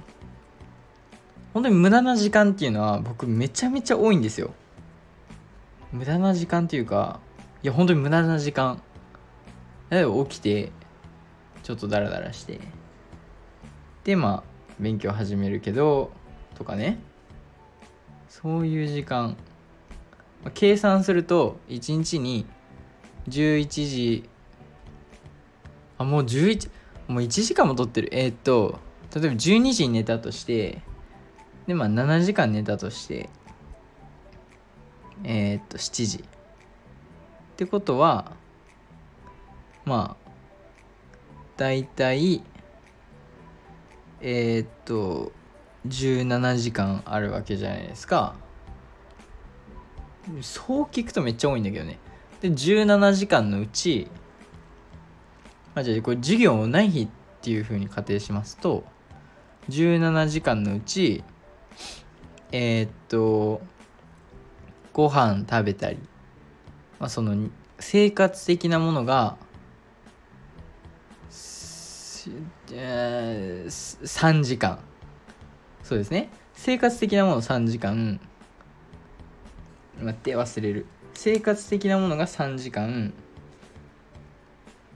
[1.55, 4.53] 本当に無駄な時間っていうのは僕めちゃめちゃ多いんですよ。
[5.91, 7.19] 無駄な時間っていうか
[7.63, 8.83] いや本当に無駄な時間。
[9.89, 10.71] 例えば起きて
[11.63, 12.61] ちょっとダラダラして
[14.05, 16.13] でまあ勉強始めるけど
[16.57, 16.99] とかね。
[18.29, 19.35] そういう時間。
[20.45, 22.47] まあ計算すると1日に
[23.29, 24.29] 11時
[25.99, 26.71] あもう11
[27.09, 28.09] もう1時間も取ってる。
[28.13, 28.79] えー、っと
[29.15, 30.83] 例えば12時に寝たとして
[31.67, 33.29] でまあ7時間寝たとして
[35.23, 36.19] えー、っと7時。
[36.19, 38.33] ってことは
[39.85, 40.31] まあ
[41.57, 42.43] 大体
[44.21, 45.33] えー、っと
[45.87, 48.35] 17時間あるわけじゃないですか。
[50.41, 51.99] そう聞くとめっちゃ多いんだけどね。
[52.41, 54.09] で17時間のうち
[55.75, 57.09] まあじゃあこれ授業ない日っ
[57.41, 58.85] ていうふうに仮定しますと
[59.71, 61.25] 17時間のうち
[62.53, 63.61] えー、っと
[64.93, 65.99] ご飯食べたり、
[67.01, 67.49] まあ、その
[67.81, 69.37] 生活的なものが
[72.71, 74.79] 3時間。
[75.83, 76.31] そうですね。
[76.55, 78.21] 生活的なもの3時間。
[80.01, 80.87] 待って忘れる。
[81.15, 83.13] 生活的なものが3時間。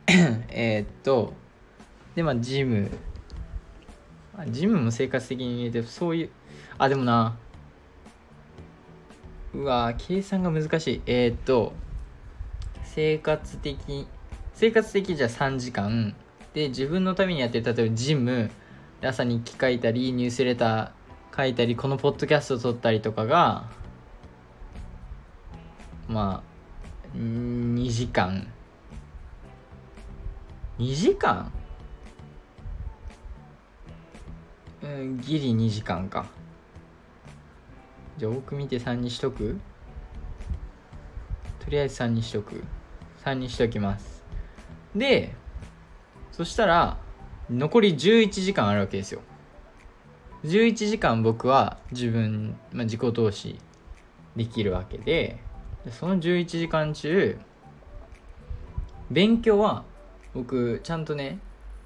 [0.48, 1.34] えっと
[2.14, 2.90] でまあジム。
[4.48, 6.30] ジムも生活的に入れてそういう
[6.78, 7.36] あでもな。
[9.54, 11.02] うわ計算が難しい。
[11.06, 11.72] えー、っと
[12.84, 14.06] 生活的
[14.54, 16.14] 生活的じゃ3時間。
[16.54, 18.50] で自分のためにやってる例えばジム。
[19.00, 23.70] 朝日記書いたりニュースレター書いたりこのポッドキャスト撮ったりとかが
[26.08, 26.42] ま
[27.14, 28.46] あ2時間。
[30.78, 31.52] 2時間？
[34.82, 36.26] うんギリ2時間か。
[38.16, 39.60] じゃあ多く見て3にしとく？
[41.60, 42.64] とりあえず3にしとく。
[43.24, 44.24] 3にしときます。
[44.94, 45.34] で
[46.32, 46.96] そしたら
[47.50, 49.20] 残り11時間あるわけですよ。
[50.44, 53.58] 11時間僕は自分、まあ、自己投資
[54.36, 55.40] できるわけで
[55.90, 57.38] その11時間中
[59.10, 59.84] 勉強は
[60.34, 61.38] 僕ちゃんとね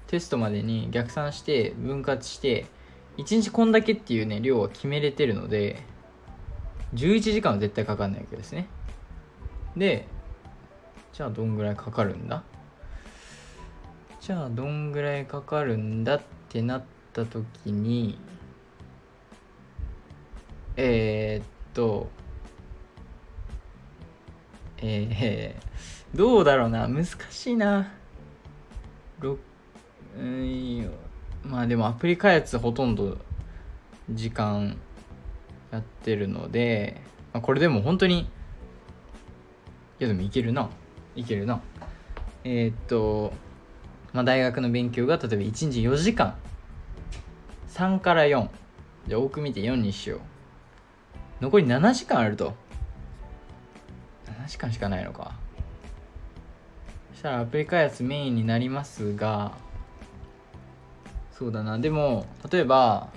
[0.07, 2.65] テストまでに逆算して分割して
[3.17, 5.81] 1日こんだけっていうね量は決めれてるので
[6.95, 8.67] 11時間は絶対かかんないわけですね。
[9.75, 10.07] で
[11.13, 12.43] じゃあどんぐらいかかるんだ？
[14.19, 16.83] じゃあどんぐらいかかるんだってなっ
[17.13, 18.17] た時に
[20.75, 22.09] えー、っと
[24.85, 26.89] えー、どうだろうな。
[26.89, 27.93] 難しいな。
[30.19, 30.91] うん
[31.43, 33.17] まあでもアプリ開発ほとんど
[34.11, 34.77] 時間
[35.71, 38.25] やってるので、まあ、これでも本当にい
[39.99, 40.69] やでもいけるな。
[41.15, 41.61] いけるな。
[42.43, 43.31] えー、っと
[44.11, 46.35] まあ、大学の勉強が例えば1日4時間。
[47.69, 48.49] 3から4
[49.07, 50.19] じゃあ多く見て4にしよう。
[51.41, 52.53] 残り7時間あると。
[54.43, 55.33] 7時間しかないのか。
[57.13, 59.53] そしたらアプリ開発メインになりますが
[61.31, 61.79] そうだな。
[61.79, 63.09] でも例えば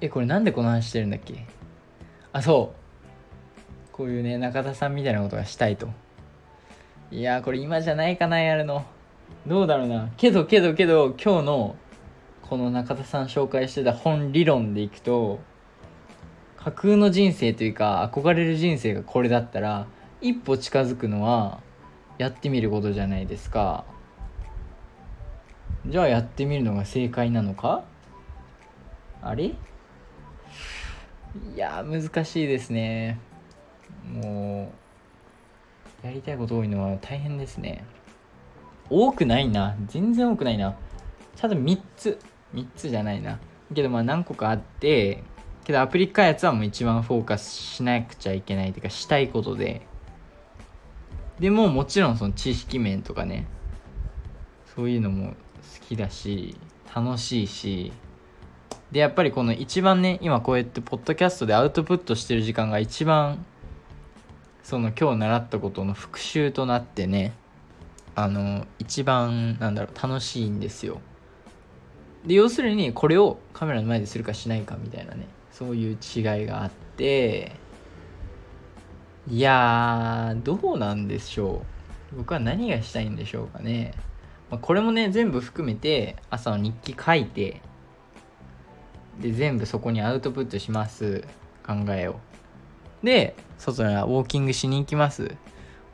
[0.00, 1.46] えこれなんでこの話してるんだっけ？
[2.32, 3.92] あそう。
[3.92, 5.88] こういうね中田さんみたいなことがしたいと。
[7.10, 8.84] いやこれ今じゃないかなやるの。
[9.46, 10.10] どうだろうな。
[10.16, 11.76] けどけどけど今日の
[12.42, 15.40] この中田さん紹介してた本理論でいくと
[16.64, 19.86] 架空の人生というか憧れる人生がこれだったら
[20.22, 21.60] 一歩近づくのは
[22.16, 23.84] やってみることじゃないですか
[25.86, 27.84] じゃあやってみるのが正解なのか？
[29.20, 29.44] あれ？
[29.44, 29.54] い
[31.54, 33.18] や難しいですね
[34.10, 34.72] も
[36.02, 37.84] うやりたいこと多いのは大変ですね
[38.88, 39.76] 多くないな。
[39.86, 40.76] 全然多くないな。
[41.36, 42.18] ちゃんと3つ。
[42.54, 43.38] 3つじゃないな。
[43.74, 45.24] けどまあ何個かあって、
[45.64, 49.86] けどアプリ開発はもう一番フォーカスしなくちゃいけないというかしたいことで。
[51.40, 53.46] でももちろんその知識面とかね、
[54.76, 55.34] そういうのも好
[55.88, 56.56] きだし、
[56.94, 57.92] 楽しいし、
[58.92, 63.44] で、やっぱりこの一番ね、今こうやってポッドキャストでアウトプットしてる時間が一番、
[64.62, 67.32] その今日習ったことの復習となってね、
[68.14, 71.00] あの一番なんだろう楽しいんですよ。
[72.24, 75.26] で要するにこれをカメラの前でするかしないかみたいなね。
[75.54, 77.52] そういう違いがあって
[79.28, 81.62] いやーどうなんでしょ
[82.12, 82.16] う。
[82.16, 83.94] 僕は何がしたいんでしょうかね、
[84.50, 87.62] まあ、これもね全部含めて朝の日記書いて
[89.20, 91.24] で全部そこにアウトプットします。
[91.64, 92.16] 考えを。
[93.02, 95.36] で外にはウォーキングしに行きます。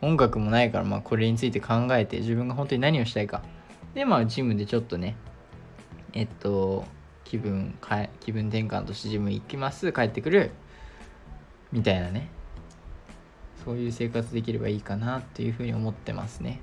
[0.00, 3.42] 音楽もないからまあこれについて考えて自分が本当に何をしたいか。
[3.94, 5.16] でまあジムでちょっとね
[6.14, 6.84] えっと
[7.30, 10.50] 気分か気分転換としてジム行きます帰ってくる
[11.70, 12.28] みたいなね。
[13.64, 16.60] そういう生活できればいいかなっていうふうに思ってますね。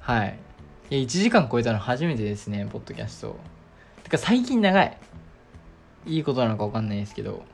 [0.00, 0.38] はい。
[0.88, 3.36] 1時間超えたの初めてですねポッドキャスト
[4.04, 4.98] てか最近長い。
[6.06, 7.44] いいことなのか分かんないですけど。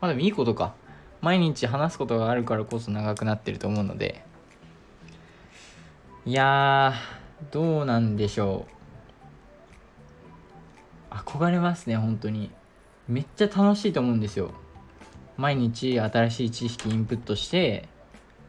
[0.00, 0.74] まあでもいいことか。
[1.20, 4.24] 毎日話すことがあるからこそ長くなってると思うので。
[6.26, 8.77] いやーどうなんでしょう。
[11.10, 12.50] 憧れますね本当に。
[13.08, 14.52] めっちゃ楽しいと思うんですよ。
[15.36, 17.88] 毎日新しい知識インプットして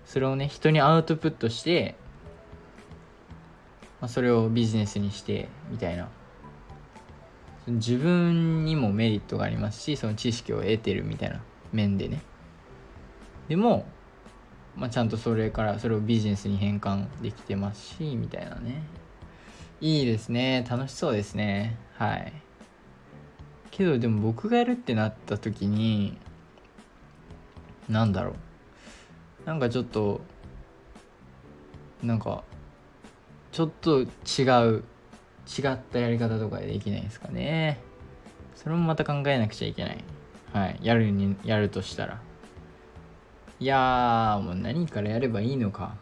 [0.05, 1.95] それをね人にアウトプットして、
[4.01, 6.09] まあ、それをビジネスにしてみたいな。
[7.67, 11.41] 自分にもメリットがありますしその知識を得てるみたいな
[11.71, 12.21] 面でね。
[13.47, 13.85] でも、
[14.75, 18.81] まあ、ちゃんとそれからそれをビジネスに変換できてますしみたいなね。
[19.81, 20.65] いいですね。
[20.69, 21.77] 楽しそうですね。
[21.93, 22.33] はい。
[23.79, 26.17] けどでも僕がやるってなった時に
[27.87, 29.47] なんだろう。
[29.47, 30.19] なんかちょっと
[32.03, 32.43] なんか
[33.53, 34.05] ちょっと違
[34.67, 34.83] う
[35.47, 37.79] 違ったやり方とかでできないですかね。
[38.53, 40.03] それもまた考えなくちゃいけない。
[40.51, 40.79] はい。
[40.81, 42.19] やるにやるとしたら。
[43.61, 45.95] いやーもう何からやればいいのか。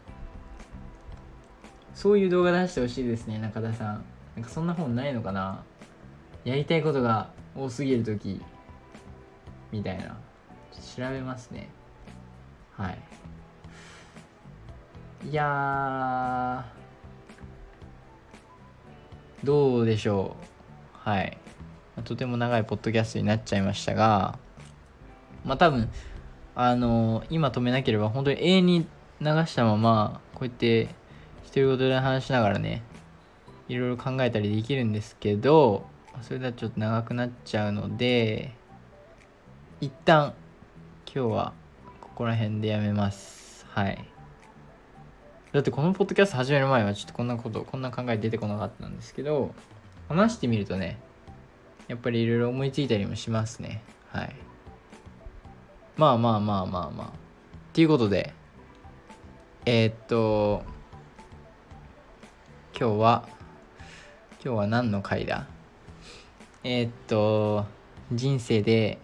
[1.94, 4.04] そういう動画出してほしいですね中田さん。
[4.34, 5.62] なんかそんな本ないのかな。
[6.44, 8.40] やりたいことが多すぎる時
[9.72, 10.16] みたいな。
[10.96, 11.68] 調べますね。
[12.76, 12.98] はい。
[15.28, 16.64] いや
[19.42, 20.36] どうでしょ
[21.04, 21.08] う。
[21.08, 21.38] はい。
[22.02, 24.38] とても長いポッドキャストになっちゃいましたが
[25.44, 25.88] まあ多分
[26.54, 28.86] あの今止めなければ本当に永遠に
[29.20, 30.88] 流したままこうやって
[31.46, 32.82] 独り言で話しながらね
[33.68, 35.86] いろいろ考えたりできるんですけど
[36.22, 38.52] それだとちょっと長くなっちゃうので
[39.80, 40.34] 一旦
[41.06, 41.52] 今日は
[42.00, 43.64] ここら辺でやめます。
[43.70, 44.04] はい。
[45.52, 49.54] だってこのポッドキャスト始める前はちょっとこんなことこんな考え出てこなかったんですけど
[50.08, 50.98] 話してみるとね
[51.86, 53.82] やっぱりいろいろ思いついたりもしますね。
[54.10, 54.36] はい。
[55.96, 57.06] まあまあまあまあまあ。
[57.08, 57.10] っ
[57.72, 58.34] ていうことで
[59.64, 60.64] えー、っと
[62.78, 63.28] 今日は
[64.44, 65.46] 今日は何の回だ？
[66.64, 67.66] えー、っと
[68.12, 68.98] 人生で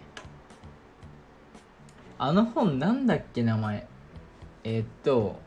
[2.17, 3.87] あの本なんだっけ名前。
[4.63, 5.39] えー、っと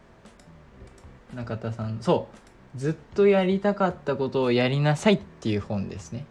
[1.35, 2.02] 中田さん。
[2.02, 2.28] そ
[2.74, 2.78] う。
[2.78, 6.26] ずっとやりたかったことをやりなさいっていう本ですね。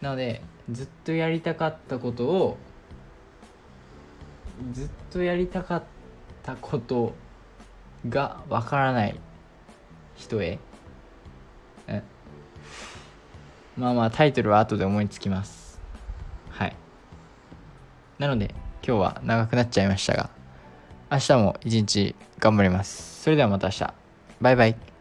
[0.00, 2.56] なのでずっとやりたかったことを
[4.72, 5.82] ずっとやりたかっ
[6.42, 7.14] たこと
[8.08, 9.20] がわからない
[10.16, 10.58] 人へ
[13.76, 15.80] まあまあタイトルは後で思いつきます。
[16.50, 16.76] はい。
[18.18, 18.54] なので
[18.86, 20.30] 今日は長くなっちゃいましたが
[21.10, 23.22] 明日も一日頑張ります。
[23.22, 23.94] それではまた明日。
[24.40, 24.91] バイバイ。